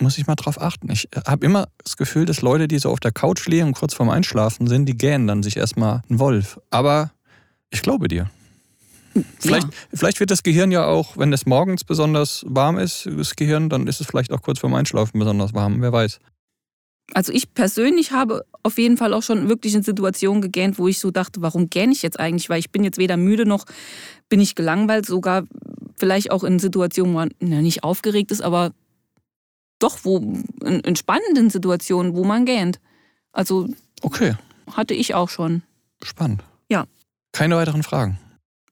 muss 0.00 0.18
ich 0.18 0.26
mal 0.26 0.34
drauf 0.34 0.60
achten. 0.60 0.90
Ich 0.90 1.08
habe 1.26 1.44
immer 1.46 1.68
das 1.82 1.96
Gefühl, 1.96 2.26
dass 2.26 2.42
Leute, 2.42 2.68
die 2.68 2.78
so 2.78 2.90
auf 2.90 3.00
der 3.00 3.12
Couch 3.12 3.46
liegen 3.46 3.68
und 3.68 3.74
kurz 3.74 3.94
vorm 3.94 4.10
Einschlafen 4.10 4.66
sind, 4.66 4.86
die 4.86 4.96
gähnen 4.96 5.26
dann 5.26 5.42
sich 5.42 5.56
erstmal 5.56 6.02
einen 6.08 6.18
Wolf. 6.18 6.60
Aber 6.70 7.12
ich 7.70 7.82
glaube 7.82 8.08
dir. 8.08 8.30
Vielleicht, 9.38 9.68
vielleicht 9.94 10.20
wird 10.20 10.30
das 10.30 10.42
Gehirn 10.42 10.70
ja 10.70 10.84
auch, 10.84 11.16
wenn 11.16 11.32
es 11.32 11.46
morgens 11.46 11.84
besonders 11.84 12.44
warm 12.46 12.78
ist, 12.78 13.08
das 13.16 13.34
Gehirn, 13.34 13.70
dann 13.70 13.86
ist 13.86 14.00
es 14.00 14.06
vielleicht 14.06 14.30
auch 14.30 14.42
kurz 14.42 14.58
vorm 14.58 14.74
Einschlafen 14.74 15.18
besonders 15.18 15.54
warm, 15.54 15.80
wer 15.80 15.92
weiß. 15.92 16.20
Also 17.14 17.32
ich 17.32 17.54
persönlich 17.54 18.12
habe 18.12 18.44
auf 18.62 18.78
jeden 18.78 18.96
Fall 18.96 19.14
auch 19.14 19.22
schon 19.22 19.48
wirklich 19.48 19.74
in 19.74 19.82
Situationen 19.82 20.42
gegähnt, 20.42 20.78
wo 20.78 20.88
ich 20.88 20.98
so 20.98 21.10
dachte, 21.10 21.40
warum 21.40 21.70
gähne 21.70 21.92
ich 21.92 22.02
jetzt 22.02 22.18
eigentlich? 22.18 22.50
Weil 22.50 22.58
ich 22.58 22.72
bin 22.72 22.84
jetzt 22.84 22.98
weder 22.98 23.16
müde 23.16 23.46
noch 23.46 23.64
bin 24.28 24.40
ich 24.40 24.54
gelangweilt, 24.54 25.06
sogar 25.06 25.44
vielleicht 25.96 26.30
auch 26.32 26.42
in 26.42 26.58
Situationen, 26.58 27.14
wo 27.14 27.18
man 27.18 27.62
nicht 27.62 27.84
aufgeregt 27.84 28.32
ist, 28.32 28.42
aber 28.42 28.72
doch, 29.78 29.98
wo 30.04 30.18
in, 30.64 30.80
in 30.80 30.96
spannenden 30.96 31.50
Situationen, 31.50 32.14
wo 32.14 32.24
man 32.24 32.44
gähnt. 32.46 32.80
Also 33.32 33.68
Okay, 34.02 34.34
hatte 34.72 34.94
ich 34.94 35.14
auch 35.14 35.28
schon. 35.28 35.62
spannend. 36.04 36.42
Ja. 36.70 36.86
Keine 37.32 37.56
weiteren 37.56 37.82
Fragen. 37.82 38.18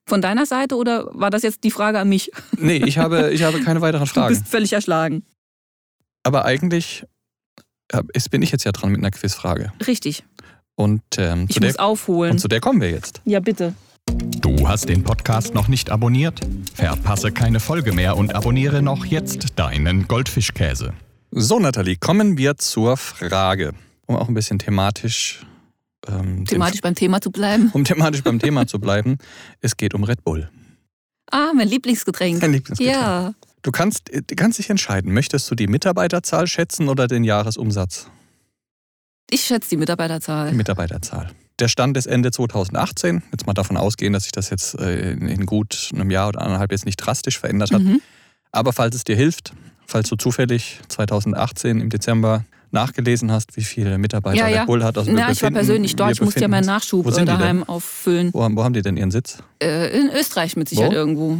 Von 0.07 0.21
deiner 0.21 0.45
Seite 0.47 0.77
oder 0.77 1.09
war 1.13 1.31
das 1.31 1.43
jetzt 1.43 1.65
die 1.65 1.71
Frage 1.71 1.99
an 1.99 2.09
mich? 2.09 2.31
Nee, 2.59 2.77
ich 2.77 2.99
habe, 2.99 3.33
ich 3.33 3.43
habe 3.43 3.61
keine 3.61 3.81
weiteren 3.81 4.05
Du 4.07 4.11
Fragen. 4.13 4.35
bist 4.35 4.49
völlig 4.49 4.73
erschlagen. 4.73 5.25
Aber 6.25 6.45
eigentlich 6.45 7.05
bin 8.31 8.43
ich 8.43 8.51
jetzt 8.51 8.65
ja 8.65 8.73
dran 8.73 8.91
mit 8.91 9.01
einer 9.01 9.11
Quizfrage. 9.11 9.73
Richtig. 9.87 10.25
Und, 10.77 11.03
ähm, 11.19 11.47
Ich 11.49 11.57
zu, 11.57 11.61
muss 11.63 11.75
der, 11.75 11.85
aufholen. 11.85 12.33
und 12.33 12.39
zu 12.39 12.49
der 12.49 12.61
kommen 12.61 12.81
wir 12.81 12.91
jetzt. 12.91 13.21
Ja, 13.25 13.41
bitte. 13.41 13.75
Du 14.41 14.69
hast 14.69 14.89
den 14.89 15.05
Podcast 15.05 15.55
noch 15.55 15.69
nicht 15.69 15.91
abonniert? 15.91 16.41
Verpasse 16.75 17.31
keine 17.33 17.61
Folge 17.61 17.93
mehr 17.93 18.17
und 18.17 18.35
abonniere 18.35 18.83
noch 18.83 19.05
jetzt 19.07 19.59
deinen 19.59 20.09
Goldfischkäse. 20.09 20.93
So, 21.31 21.59
Nathalie, 21.59 21.97
kommen 21.97 22.37
wir 22.37 22.57
zur 22.59 22.97
Frage. 22.97 23.73
Um 24.07 24.17
auch 24.17 24.29
ein 24.29 24.35
bisschen 24.35 24.59
thematisch, 24.59 25.47
ähm, 26.07 26.45
Thematisch 26.45 26.81
beim 26.81 26.95
Thema 26.95 27.21
zu 27.21 27.31
bleiben. 27.31 27.71
um 27.73 27.85
thematisch 27.85 28.23
beim 28.23 28.39
Thema 28.39 28.67
zu 28.67 28.79
bleiben. 28.81 29.19
Es 29.61 29.77
geht 29.77 29.95
um 29.95 30.05
Red 30.05 30.25
Bull. 30.25 30.51
Ah, 31.31 31.53
mein 31.55 31.69
Lieblingsgetränk. 31.69 32.41
Dein 32.41 32.53
Lieblingsgetränk. 32.53 32.97
Ja. 32.97 33.35
Du 33.63 33.71
kannst, 33.71 34.11
äh, 34.11 34.23
du 34.27 34.35
kannst 34.35 34.59
dich 34.59 34.69
entscheiden. 34.69 35.13
Möchtest 35.15 35.51
du 35.51 35.55
die 35.55 35.69
Mitarbeiterzahl 35.69 36.47
schätzen 36.47 36.89
oder 36.89 37.07
den 37.07 37.25
Jahresumsatz? 37.25 38.09
Ich 39.31 39.43
schätze 39.43 39.71
die 39.71 39.77
Die 39.77 40.57
Mitarbeiterzahl. 40.57 41.31
Der 41.61 41.69
Stand 41.69 41.97
ist 41.97 42.07
Ende 42.07 42.31
2018. 42.33 43.23
Jetzt 43.31 43.47
mal 43.47 43.53
davon 43.55 43.77
ausgehen, 43.77 44.13
dass 44.13 44.25
sich 44.25 44.33
das 44.33 44.51
jetzt 44.51 44.75
äh, 44.79 45.13
in 45.13 45.47
gut 45.47 45.91
einem 45.95 46.11
Jahr 46.11 46.29
oder 46.29 46.43
anderthalb 46.43 46.73
jetzt 46.73 46.85
nicht 46.85 46.97
drastisch 46.97 47.39
verändert 47.39 47.71
hat. 47.73 47.83
Mhm. 47.83 48.01
Aber 48.51 48.73
falls 48.73 48.97
es 48.97 49.05
dir 49.05 49.15
hilft, 49.17 49.53
falls 49.87 50.09
du 50.09 50.17
zufällig 50.17 50.81
2018 50.89 51.81
im 51.81 51.91
Dezember 51.91 52.45
nachgelesen 52.73 53.31
hast, 53.31 53.57
wie 53.57 53.63
viele 53.63 53.99
Mitarbeiter 53.99 54.37
Ja, 54.37 54.49
ja. 54.49 54.59
Red 54.61 54.67
Bull 54.67 54.83
hat. 54.83 54.99
Also 54.99 55.13
Ja, 55.13 55.31
ich 55.31 55.43
war 55.43 55.53
persönlich 55.53 55.95
dort. 55.95 56.13
Ich 56.13 56.21
musste 56.21 56.41
ja 56.41 56.49
meinen 56.49 56.67
Nachschub 56.67 57.09
daheim 57.15 57.63
auffüllen. 57.63 58.31
Wo, 58.33 58.43
haben- 58.43 58.57
wo 58.57 58.65
haben 58.65 58.75
die 58.75 58.83
denn 58.83 58.97
ihren 58.97 59.13
Sitz? 59.13 59.39
Äh, 59.63 59.97
in 59.97 60.11
Österreich 60.11 60.57
mit 60.57 60.69
Sicherheit 60.69 60.91
Wo? 60.91 60.97
irgendwo. 60.97 61.39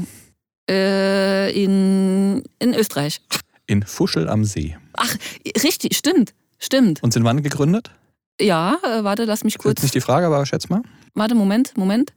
Äh, 0.71 1.51
in, 1.63 2.43
in 2.61 2.73
Österreich. 2.75 3.21
In 3.67 3.83
Fuschel 3.83 4.29
am 4.29 4.45
See. 4.45 4.77
Ach, 4.93 5.15
richtig, 5.63 5.97
stimmt. 5.97 6.35
Stimmt. 6.61 7.03
Und 7.03 7.13
sind 7.13 7.25
wann 7.25 7.43
gegründet? 7.43 7.91
Ja, 8.41 8.79
äh, 8.83 9.05
warte, 9.05 9.25
lass 9.25 9.45
mich 9.45 9.55
Das 9.55 9.61
ist 9.61 9.63
kurz. 9.63 9.83
nicht 9.83 9.95
die 9.95 10.01
Frage, 10.01 10.27
aber 10.27 10.45
schätz 10.47 10.69
mal. 10.69 10.83
Warte, 11.15 11.35
Moment, 11.35 11.77
Moment. 11.77 12.13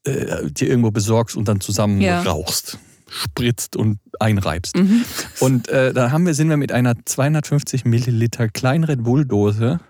äh, 0.05 0.51
dir 0.51 0.69
irgendwo 0.69 0.91
besorgst 0.91 1.37
und 1.37 1.49
dann 1.49 1.61
zusammen 1.61 2.01
Ja. 2.01 2.23
rauchst, 2.23 2.79
spritzt 3.11 3.77
und 3.77 3.99
einreibst. 4.19 4.77
mhm. 4.77 5.05
Und 5.41 5.69
äh, 5.69 5.93
dann 5.93 6.13
haben 6.13 6.25
wir, 6.25 6.33
sind 6.35 6.49
wir 6.49 6.57
mit 6.57 6.73
einer 6.73 6.95
250 7.05 7.85
Milliliter 7.85 8.49
kleinen 8.49 8.85
Red 8.85 9.03
Bull 9.03 9.27
Dose, 9.27 9.81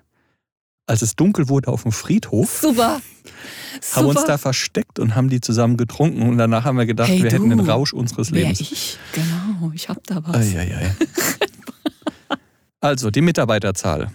als 0.86 1.02
es 1.02 1.14
dunkel 1.16 1.48
wurde 1.48 1.68
auf 1.68 1.82
dem 1.84 1.92
Friedhof, 1.92 2.58
Super. 2.62 3.00
haben 3.92 4.06
uns 4.06 4.20
Super. 4.20 4.26
da 4.32 4.38
versteckt 4.38 4.98
und 4.98 5.14
haben 5.14 5.28
die 5.28 5.40
zusammen 5.40 5.76
getrunken. 5.76 6.22
Und 6.28 6.38
danach 6.38 6.64
haben 6.64 6.78
wir 6.78 6.86
gedacht, 6.86 7.08
Hey, 7.08 7.22
wir 7.22 7.30
hätten 7.30 7.48
du. 7.50 7.56
den 7.56 7.60
Rausch 7.68 7.92
unseres 7.92 8.30
Lebens. 8.30 8.60
ich? 8.60 8.98
Genau, 9.12 9.70
ich 9.74 9.88
hab 9.88 10.04
da 10.06 10.22
was. 10.26 10.36
Eieiei. 10.36 10.94
Also, 12.82 13.10
die 13.10 13.20
Mitarbeiterzahl. 13.20 14.10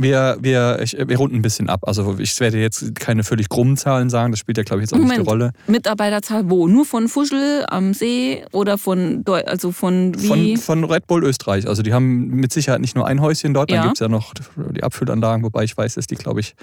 Wir, 0.00 0.38
wir, 0.40 0.78
ich, 0.80 0.96
wir 0.96 1.16
runden 1.18 1.34
ein 1.34 1.42
bisschen 1.42 1.68
ab. 1.68 1.80
Also 1.82 2.16
ich 2.20 2.38
werde 2.38 2.58
jetzt 2.58 2.94
keine 2.94 3.24
völlig 3.24 3.48
krummen 3.48 3.76
Zahlen 3.76 4.10
sagen, 4.10 4.30
das 4.30 4.38
spielt 4.38 4.56
ja, 4.56 4.62
glaube 4.62 4.80
ich, 4.80 4.84
jetzt 4.88 4.92
auch 4.92 4.98
nicht 4.98 5.10
die 5.10 5.18
Moment. 5.18 5.28
Rolle. 5.28 5.50
Mitarbeiterzahl 5.66 6.48
wo? 6.48 6.68
Nur 6.68 6.84
von 6.84 7.08
Fuschel 7.08 7.64
am 7.68 7.92
See 7.94 8.44
oder 8.52 8.78
von 8.78 9.24
Deu 9.24 9.42
also 9.44 9.72
von 9.72 10.14
wie? 10.16 10.56
Von, 10.56 10.82
von 10.82 10.84
Red 10.84 11.08
Bull 11.08 11.24
Österreich. 11.24 11.66
Also 11.66 11.82
die 11.82 11.92
haben 11.92 12.28
mit 12.28 12.52
Sicherheit 12.52 12.80
nicht 12.80 12.94
nur 12.94 13.08
ein 13.08 13.20
Häuschen 13.20 13.54
dort, 13.54 13.70
dann 13.72 13.78
Ja. 13.78 13.82
gibt 13.82 13.96
es 13.96 14.00
ja 14.00 14.08
noch 14.08 14.34
die 14.72 14.84
Abfüllanlagen, 14.84 15.42
wobei 15.44 15.64
ich 15.64 15.76
weiß, 15.76 15.96
dass 15.96 16.06
die, 16.06 16.14
glaube 16.14 16.38
ich, 16.40 16.54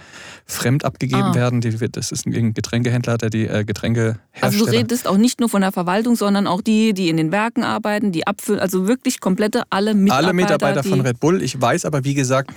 fremd 0.45 0.85
abgegeben 0.85 1.21
Ah. 1.21 1.35
werden. 1.35 1.59
Die, 1.59 1.71
das 1.91 2.13
ist 2.13 2.25
ein 2.25 2.53
Getränkehändler, 2.53 3.17
der 3.17 3.29
die 3.29 3.47
äh, 3.47 3.65
Getränke 3.65 4.17
also 4.39 4.65
du 4.65 4.71
redest 4.71 5.07
auch 5.07 5.17
nicht 5.17 5.39
nur 5.41 5.49
von 5.49 5.61
der 5.61 5.71
Verwaltung, 5.73 6.15
sondern 6.15 6.47
auch 6.47 6.61
die, 6.61 6.93
die 6.93 7.09
in 7.09 7.17
den 7.17 7.31
Werken 7.33 7.63
arbeiten, 7.63 8.11
die 8.13 8.27
abfüllen, 8.27 8.59
also 8.61 8.87
wirklich 8.87 9.19
komplette 9.19 9.63
alle 9.69 9.93
Mitarbeiter. 9.93 10.25
Alle 10.27 10.33
Mitarbeiter 10.33 10.83
von 10.83 11.01
Red 11.01 11.19
Bull. 11.19 11.41
Ich 11.41 11.59
weiß 11.59 11.83
aber, 11.85 12.03
wie 12.05 12.13
gesagt, 12.13 12.51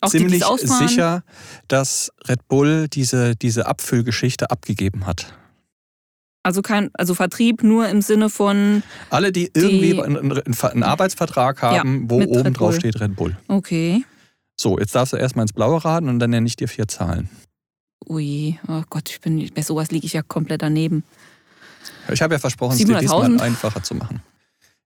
auch 0.00 0.10
die, 0.10 0.18
die 0.18 0.24
ziemlich 0.24 0.44
ausfahren. 0.44 0.88
sicher, 0.88 1.22
dass 1.68 2.10
Red 2.28 2.46
Bull 2.48 2.88
diese, 2.88 3.36
diese 3.36 3.66
Abfüllgeschichte 3.66 4.50
abgegeben 4.50 5.06
hat. 5.06 5.32
Also 6.42 6.62
kein, 6.62 6.88
also 6.94 7.14
Vertrieb 7.14 7.62
nur 7.62 7.88
im 7.88 8.00
Sinne 8.00 8.30
von, 8.30 8.82
Alle, 9.10 9.30
die 9.30 9.50
irgendwie 9.54 9.92
Die- 9.92 10.02
einen, 10.02 10.32
einen, 10.42 10.82
Arbeitsvertrag 10.82 11.60
haben, 11.60 12.10
wo 12.10 12.18
mit 12.18 12.28
oben 12.30 12.40
Red 12.42 12.58
drauf 12.58 12.70
Bull. 12.70 12.80
steht 12.80 13.00
Red 13.00 13.14
Bull. 13.16 13.36
okay, 13.48 14.04
So, 14.58 14.78
jetzt 14.78 14.94
darfst 14.94 15.12
du 15.12 15.18
erstmal 15.18 15.44
ins 15.44 15.52
Blaue 15.52 15.84
raten 15.84 16.08
und 16.08 16.18
dann 16.18 16.30
nenne 16.30 16.46
ich 16.46 16.56
dir 16.56 16.66
vier 16.68 16.88
Zahlen. 16.88 17.28
ui, 18.08 18.58
oh 18.68 18.82
Gott, 18.88 19.10
ich 19.10 19.20
bin, 19.20 19.50
bei 19.54 19.60
sowas 19.62 19.90
liege 19.90 20.06
ich 20.06 20.14
ja 20.14 20.22
komplett 20.22 20.62
daneben. 20.62 21.04
Ich 22.10 22.22
habe 22.22 22.34
ja 22.34 22.38
versprochen, 22.38 22.72
es 22.72 22.78
dir 22.78 22.98
diesmal 22.98 23.26
700.000? 23.30 23.40
einfacher 23.40 23.82
zu 23.82 23.94
machen. 23.94 24.22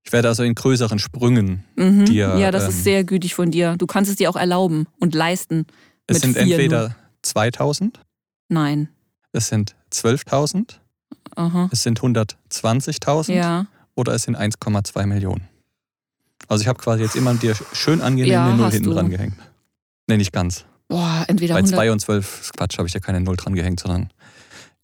Ich 0.06 0.12
werde 0.12 0.28
also 0.28 0.42
in 0.42 0.54
größeren 0.54 0.98
Sprüngen. 0.98 1.64
Mhm. 1.76 2.04
Dir, 2.04 2.36
ja, 2.38 2.50
das 2.50 2.64
ähm, 2.64 2.68
ist 2.70 2.84
sehr 2.84 3.04
gütig 3.04 3.34
von 3.34 3.50
dir. 3.50 3.76
Du 3.78 3.86
kannst 3.86 4.10
es 4.10 4.16
dir 4.16 4.28
auch 4.30 4.36
erlauben 4.36 4.86
und 5.00 5.14
leisten. 5.14 5.66
Es 6.06 6.20
sind 6.20 6.36
entweder 6.36 6.94
2000, 7.22 8.00
Nein. 8.48 8.88
es 9.32 9.48
sind 9.48 9.74
12.000, 9.90 10.74
Aha. 11.36 11.70
es 11.72 11.82
sind 11.82 12.00
120.000 12.00 13.32
Ja. 13.32 13.66
oder 13.94 14.12
es 14.14 14.24
sind 14.24 14.36
1,2 14.36 15.06
Millionen. 15.06 15.48
Also 16.48 16.60
ich 16.60 16.68
habe 16.68 16.78
quasi 16.78 17.02
jetzt 17.02 17.16
immer 17.16 17.32
dir 17.34 17.56
schön 17.72 18.02
angenehm 18.02 18.30
Ja, 18.32 18.54
Null 18.54 18.70
hinten 18.70 18.90
du. 18.90 18.94
dran 18.94 19.08
gehängt. 19.08 19.36
Nee, 20.06 20.18
nicht 20.18 20.32
ganz. 20.32 20.66
Boah, 20.88 21.24
entweder 21.28 21.54
Bei 21.54 21.60
100, 21.60 21.76
2 21.78 21.92
und 21.92 22.00
12, 22.00 22.40
ist 22.42 22.52
Quatsch, 22.58 22.76
habe 22.76 22.86
ich 22.86 22.92
ja 22.92 23.00
keine 23.00 23.22
Null 23.22 23.36
dran 23.36 23.54
gehängt, 23.54 23.80
sondern 23.80 24.10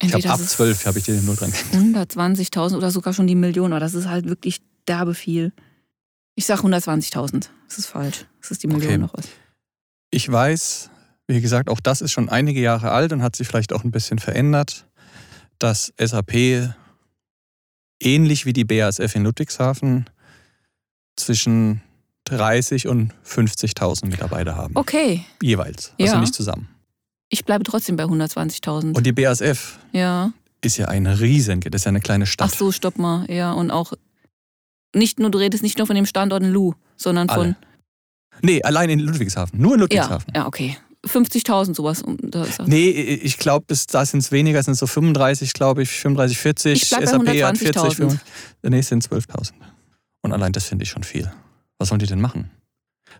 ich 0.01 0.07
habe 0.09 0.15
entweder 0.15 0.33
ab 0.33 0.39
ist 0.39 0.45
es 0.47 0.51
12 0.53 0.85
habe 0.85 0.99
ich 0.99 1.05
dir 1.05 1.13
eine 1.13 1.21
Null 1.23 1.35
dran 1.35 1.51
gehängt. 1.51 1.97
120.000 2.11 2.75
oder 2.77 2.91
sogar 2.91 3.13
schon 3.13 3.27
die 3.27 3.35
Million, 3.35 3.71
aber 3.73 3.79
das 3.79 3.93
ist 3.93 4.07
halt 4.07 4.25
wirklich 4.25 4.61
derbe 4.87 5.13
viel. 5.13 5.53
Ich 6.35 6.45
sag 6.45 6.59
120.000. 6.61 7.49
Das 7.67 7.77
ist 7.77 7.85
falsch. 7.87 8.25
Das 8.41 8.51
ist 8.51 8.63
die 8.63 8.67
Million 8.67 8.87
Okay. 8.93 8.97
noch 8.97 9.13
was. 9.13 9.25
Ich 10.09 10.29
weiß, 10.29 10.89
wie 11.27 11.39
gesagt, 11.41 11.69
auch 11.69 11.79
das 11.79 12.01
ist 12.01 12.11
schon 12.11 12.29
einige 12.29 12.59
Jahre 12.61 12.91
alt 12.91 13.13
und 13.13 13.21
hat 13.21 13.35
sich 13.35 13.47
vielleicht 13.47 13.73
auch 13.73 13.83
ein 13.83 13.91
bisschen 13.91 14.19
verändert, 14.19 14.87
dass 15.59 15.93
SAP 15.97 16.73
ähnlich 18.01 18.45
wie 18.45 18.53
die 18.53 18.65
BASF 18.65 19.15
in 19.15 19.23
Ludwigshafen 19.23 20.09
zwischen 21.15 21.81
30 22.25 22.87
und 22.87 23.13
50.000 23.25 24.07
Mitarbeiter 24.07 24.55
haben. 24.55 24.75
Okay, 24.75 25.23
Jeweils. 25.41 25.93
Also 25.99 26.15
Ja. 26.15 26.19
nicht 26.21 26.33
zusammen. 26.33 26.67
Ich 27.31 27.43
bleibe 27.45 27.63
trotzdem 27.63 27.95
bei 27.95 28.03
120.000. 28.03 28.95
Und 28.95 29.05
die 29.07 29.11
BASF 29.13 29.79
Ja. 29.93 30.31
ist 30.61 30.77
ja 30.77 30.87
ein 30.89 31.07
Riesen, 31.07 31.61
das 31.61 31.81
ist 31.81 31.85
ja 31.85 31.89
eine 31.89 32.01
kleine 32.01 32.25
Ach 32.25 32.27
Stadt. 32.27 32.51
so, 32.51 32.71
stopp 32.71 32.99
mal. 32.99 33.25
Ja, 33.31 33.53
und 33.53 33.71
auch 33.71 33.93
nicht 34.93 35.19
nur, 35.19 35.31
du 35.31 35.39
redest 35.39 35.63
nicht 35.63 35.77
nur 35.79 35.87
von 35.87 35.95
dem 35.95 36.05
Standort 36.05 36.43
in 36.43 36.51
Lu, 36.51 36.73
sondern 36.97 37.27
von. 37.29 37.39
Alle. 37.39 37.55
Nee, 38.41 38.61
allein 38.61 38.89
in 38.89 38.99
Ludwigshafen. 38.99 39.59
Nur 39.59 39.73
in 39.73 39.79
Ja, 39.79 39.83
Ludwigshafen. 39.83 40.33
ja, 40.35 40.45
okay. 40.45 40.77
50.000 41.07 41.73
sowas. 41.75 42.03
Da 42.21 42.45
Nee, 42.67 42.89
ich 42.89 43.37
glaube, 43.39 43.65
da 43.91 44.05
sind 44.05 44.19
es 44.19 44.31
weniger, 44.31 44.59
es 44.59 44.65
sind 44.65 44.75
so 44.75 44.85
35, 44.85 45.53
glaube 45.53 45.81
ich, 45.81 45.89
35, 45.89 46.37
40. 46.37 46.73
Ich 46.83 46.89
SAP 46.89 47.01
hat 47.01 47.57
40, 47.57 47.73
120.000. 47.73 47.95
50. 47.95 48.19
Nee, 48.63 48.79
es 48.79 48.87
sind 48.89 49.03
12.000. 49.03 49.51
Und 50.21 50.31
allein 50.33 50.51
das 50.51 50.65
finde 50.65 50.83
ich 50.83 50.89
schon 50.89 51.03
viel. 51.03 51.31
Was 51.79 51.89
sollen 51.89 51.97
die 51.99 52.05
denn 52.05 52.21
machen? 52.21 52.51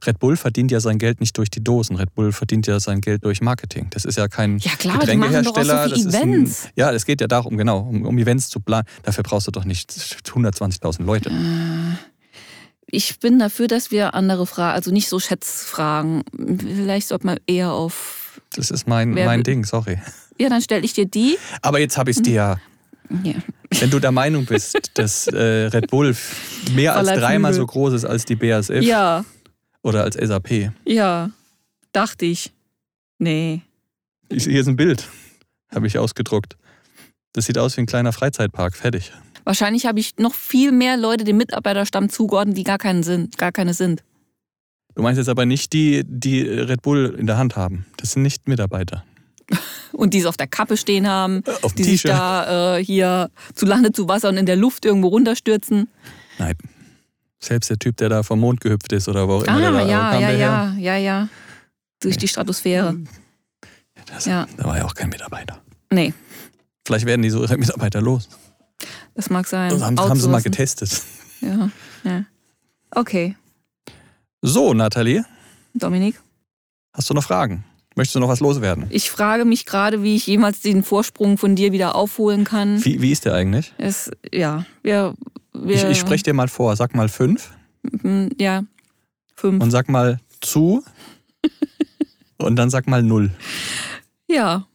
Red 0.06 0.20
Bull 0.20 0.38
verdient 0.38 0.72
ja 0.72 0.80
sein 0.80 0.98
Geld 0.98 1.20
nicht 1.20 1.38
durch 1.38 1.50
die 1.50 1.64
Dosen. 1.64 1.96
Red 1.96 2.14
Bull 2.16 2.32
verdient 2.32 2.68
ja 2.68 2.80
sein 2.80 3.02
Geld 3.02 3.24
durch 3.24 3.42
Marketing. 3.42 3.88
Das 3.92 4.06
ist 4.06 4.18
ja 4.18 4.28
kein 4.28 4.58
Ja, 4.60 4.72
klar, 4.78 4.96
so 4.96 5.00
Getränkehersteller. 5.02 5.84
viele 5.84 5.96
das 5.96 6.06
ist 6.06 6.16
ein, 6.16 6.56
ja, 6.76 6.92
es 6.92 7.06
geht 7.06 7.22
ja 7.22 7.28
darum, 7.28 7.58
genau, 7.58 7.80
um, 7.80 8.06
um 8.06 8.18
Events 8.18 8.50
zu 8.50 8.60
planen. 8.60 8.88
Dafür 9.04 9.24
brauchst 9.24 9.48
du 9.48 9.52
doch 9.52 9.66
nicht 9.66 9.92
120.000 9.92 11.04
Leute. 11.04 11.32
Ich 12.88 13.20
bin 13.20 13.40
dafür, 13.40 13.68
dass 13.68 13.92
wir 13.92 14.14
andere 14.16 14.46
Fragen, 14.46 14.76
also 14.76 14.92
nicht 14.92 15.08
so 15.08 15.20
Schätzfragen. 15.20 16.24
Vielleicht 16.60 17.08
sollte 17.08 17.26
man 17.26 17.40
eher 17.48 17.72
auf. 17.72 18.42
Das 18.54 18.70
ist 18.70 18.88
mein, 18.88 19.12
mein 19.12 19.44
Ding, 19.44 19.64
sorry. 19.64 20.00
Ja, 20.38 20.50
dann 20.50 20.62
stelle 20.62 20.84
ich 20.84 20.94
dir 20.94 21.06
die. 21.06 21.38
Aber 21.62 21.80
jetzt 21.80 21.98
habe 21.98 22.12
ich 22.12 22.18
es 22.18 22.24
dir 22.24 22.34
ja 22.34 22.58
Ja. 23.24 23.34
Wenn 23.80 23.90
du 23.90 24.00
der 24.00 24.12
Meinung 24.12 24.46
bist, 24.46 24.78
dass 24.96 25.28
äh, 25.28 25.38
Red 25.68 25.90
Bull 25.90 26.16
mehr 26.76 26.96
als 26.98 27.08
dreimal 27.10 27.54
so 27.54 27.66
groß 27.66 27.94
ist 27.94 28.06
als 28.06 28.26
die 28.26 28.36
BASF 28.36 28.82
ja, 28.82 29.24
oder 29.84 30.04
als 30.04 30.15
SAP. 30.15 30.72
ja, 30.86 31.32
dachte 31.91 32.26
ich. 32.26 32.52
Nee. 33.20 33.62
Ich, 34.30 34.46
hier 34.46 34.62
ist 34.62 34.67
ein 34.67 34.76
Bild, 34.76 35.08
habe 35.74 35.88
ich 35.88 35.98
ausgedruckt. 35.98 36.58
Das 37.34 37.46
sieht 37.46 37.58
aus 37.58 37.78
wie 37.78 37.82
ein 37.82 37.86
kleiner 37.86 38.13
Freizeitpark, 38.13 38.76
fertig. 38.76 39.12
Wahrscheinlich 39.44 39.86
habe 39.86 40.00
ich 40.00 40.17
noch 40.17 40.34
viel 40.34 40.72
mehr 40.72 40.98
Leute 40.98 41.24
dem 41.24 41.38
Mitarbeiterstamm 41.38 42.10
zugeordnet, 42.10 42.58
die 42.58 42.63
gar, 42.63 42.78
keinen 42.78 43.04
sind, 43.04 43.38
gar 43.38 43.52
keine 43.52 43.74
sind. 43.74 44.04
Du 44.96 45.02
meinst 45.02 45.17
jetzt 45.17 45.30
aber 45.30 45.46
nicht 45.46 45.74
die, 45.74 46.04
die 46.06 46.41
Red 46.41 46.82
Bull 46.82 47.15
in 47.17 47.28
der 47.28 47.38
Hand 47.38 47.56
haben. 47.56 47.86
Das 47.98 48.12
sind 48.12 48.24
nicht 48.24 48.48
Mitarbeiter. 48.48 49.04
Und 49.94 50.13
die 50.13 50.20
es 50.20 50.26
auf 50.26 50.38
der 50.38 50.48
Kappe 50.48 50.78
stehen 50.78 51.08
haben, 51.08 51.44
Auf 51.62 51.74
die 51.74 51.84
sich 51.84 52.04
da 52.04 52.78
äh, 52.78 52.84
hier 52.84 53.30
zu 53.54 53.65
Lande, 53.65 53.91
zu 53.91 54.08
Wasser 54.08 54.30
und 54.30 54.38
in 54.38 54.46
der 54.46 54.56
Luft 54.56 54.86
irgendwo 54.86 55.10
runterstürzen. 55.10 55.89
Nein. 56.39 56.56
Selbst 57.44 57.70
der 57.70 57.78
Typ, 57.80 57.98
der 57.98 58.10
da 58.10 58.24
vom 58.24 58.40
Mond 58.40 58.62
gehüpft 58.62 58.92
ist 58.94 59.08
oder 59.08 59.28
wo 59.28 59.36
auch 59.38 59.44
immer. 59.44 59.56
Ah, 59.56 59.82
ja, 59.82 60.20
ja, 60.20 60.32
ja, 60.32 60.74
ja, 60.78 60.96
ja. 60.98 61.28
Durch 62.00 62.18
die 62.18 62.28
Stratosphäre. 62.28 62.96
Das, 64.06 64.26
Ja. 64.26 64.48
Da 64.58 64.66
war 64.66 64.78
ja 64.78 64.86
auch 64.86 64.94
kein 64.94 65.10
Mitarbeiter. 65.10 65.62
Nee, 65.92 66.14
Vielleicht 66.86 67.06
werden 67.06 67.22
die 67.22 67.30
so 67.30 67.42
ihre 67.44 67.58
Mitarbeiter 67.58 68.02
los. 68.02 68.28
das 69.14 69.30
mag 69.30 69.48
sein. 69.48 69.70
Das 69.70 69.82
haben, 69.82 70.00
haben 70.00 70.20
sie 70.20 70.28
mal 70.30 70.42
getestet. 70.42 71.02
Ja, 71.42 71.70
ja. 72.04 72.26
Okay. 72.92 73.36
So, 74.42 74.74
Nathalie, 74.74 75.24
Dominik? 75.74 76.20
hast 76.94 77.10
du 77.10 77.14
noch 77.14 77.24
Fragen? 77.24 77.64
Möchtest 77.96 78.16
du 78.16 78.20
noch 78.20 78.30
was 78.30 78.40
loswerden? 78.40 78.86
Ich 78.90 79.12
frage 79.12 79.44
mich 79.46 79.66
gerade, 79.66 80.02
wie 80.02 80.16
ich 80.16 80.26
jemals 80.28 80.62
den 80.62 80.82
Vorsprung 80.84 81.38
von 81.38 81.56
dir 81.56 81.72
wieder 81.74 81.96
aufholen 81.96 82.46
kann. 82.46 82.84
Wie, 82.86 83.02
wie 83.02 83.12
ist 83.12 83.26
der 83.26 83.34
eigentlich? 83.34 83.74
Es, 83.78 84.10
ja, 84.34 84.66
wir, 84.82 85.14
wir 85.54 85.76
Ich, 85.76 85.84
ich 85.84 86.00
spreche 86.00 86.24
dir 86.24 86.34
mal 86.34 86.48
vor. 86.48 86.76
Sag 86.76 86.96
mal 86.96 87.10
fünf 87.10 87.52
Mm, 88.04 88.28
Ja, 88.40 88.64
fünf. 89.36 89.62
und 89.64 89.72
sag 89.72 89.90
mal 89.90 90.20
zu 90.40 90.84
und 92.38 92.56
dann 92.56 92.70
sag 92.70 92.88
mal 92.88 93.02
null. 93.04 93.32
ja, 94.30 94.68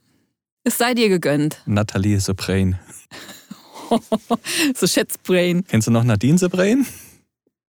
es 0.65 0.77
sei 0.77 0.93
dir 0.93 1.07
gegönnt. 1.07 1.61
Nathalie 1.65 2.19
Sebrain. 2.19 2.77
so 4.75 4.85
Schätzbrain. 4.87 5.63
Kennst 5.67 5.87
du 5.87 5.91
noch 5.91 6.03
Nadine 6.03 6.37
Sebrain? 6.37 6.85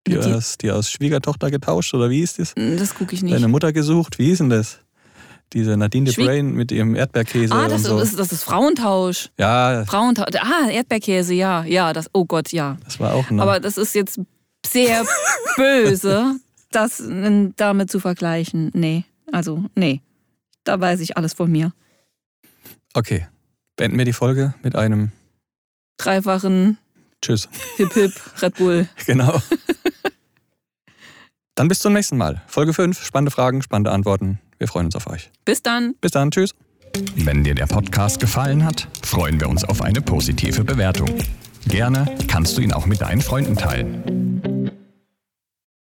Die 0.08 0.18
aus, 0.18 0.58
die 0.58 0.72
aus 0.72 0.90
Schwiegertochter 0.90 1.52
getauscht 1.52 1.94
oder 1.94 2.10
wie 2.10 2.22
ist 2.22 2.40
das? 2.40 2.54
Das 2.56 2.96
gucke 2.96 3.14
ich 3.14 3.22
nicht. 3.22 3.36
Deine 3.36 3.48
Mutter 3.50 3.72
gesucht? 3.74 4.18
Wie 4.20 4.32
ist 4.32 4.40
denn 4.40 4.50
das? 4.50 4.80
Diese 5.54 5.78
Nadine 5.78 6.10
Schwie- 6.10 6.24
Sebrain 6.24 6.52
mit 6.54 6.72
ihrem 6.72 6.96
Erdbeerkäse 6.96 7.54
ah, 7.54 7.68
das 7.68 7.86
und 7.86 7.98
so. 7.98 8.00
ist, 8.00 8.20
das 8.20 8.32
ist 8.32 8.44
Frauentausch. 8.44 9.30
ja, 9.38 9.86
Frauentausch. 9.86 10.36
Ah, 10.42 10.70
Erdbeerkäse, 10.70 11.34
ja, 11.34 11.64
ja, 11.64 11.94
das, 11.94 12.10
oh 12.14 12.26
Gott, 12.26 12.52
ja. 12.52 12.78
das 12.84 13.00
war 13.00 13.14
auch 13.14 13.30
noch. 13.30 13.44
Aber 13.44 13.60
das 13.60 13.78
ist 13.78 13.96
jetzt 13.96 14.20
sehr 14.66 15.06
böse, 15.56 16.36
das 16.72 17.02
damit 17.56 17.90
zu 17.90 18.00
vergleichen. 18.00 18.72
Nee, 18.74 19.06
also, 19.32 19.64
nee. 19.76 20.02
Da 20.66 20.80
weiß 20.82 21.00
ich 21.00 21.16
alles 21.16 21.34
von 21.34 21.50
mir. 21.50 21.72
okay, 22.94 23.26
beenden 23.78 23.98
wir 23.98 24.04
die 24.06 24.12
Folge 24.14 24.54
mit 24.64 24.76
einem 24.76 25.12
Dreifachen 25.98 26.78
Tschüss. 27.22 27.48
Hip 27.78 27.94
Hip 27.94 28.12
Red 28.42 28.56
Bull. 28.56 28.90
Genau. 29.06 29.42
Dann 31.58 31.68
bis 31.68 31.80
zum 31.80 31.94
nächsten 31.94 32.18
Mal. 32.18 32.44
Folge 32.46 32.72
5, 32.72 33.04
spannende 33.04 33.32
Fragen, 33.32 33.64
spannende 33.64 33.92
Antworten. 33.92 34.38
Wir 34.60 34.68
freuen 34.68 34.86
uns 34.86 34.96
auf 34.96 35.08
euch. 35.08 35.32
Bis 35.44 35.64
dann. 35.64 35.96
Bis 36.00 36.12
dann, 36.12 36.30
tschüss. 36.30 36.54
Wenn 37.16 37.44
dir 37.44 37.56
der 37.56 37.66
Podcast 37.66 38.20
gefallen 38.20 38.64
hat, 38.64 38.88
freuen 39.04 39.40
wir 39.40 39.50
uns 39.50 39.64
auf 39.64 39.82
eine 39.82 40.00
positive 40.00 40.64
Bewertung. 40.64 41.10
Gerne 41.68 42.16
kannst 42.28 42.58
du 42.58 42.62
ihn 42.62 42.74
auch 42.74 42.86
mit 42.86 43.02
deinen 43.02 43.22
Freunden 43.22 43.56
teilen. 43.56 44.47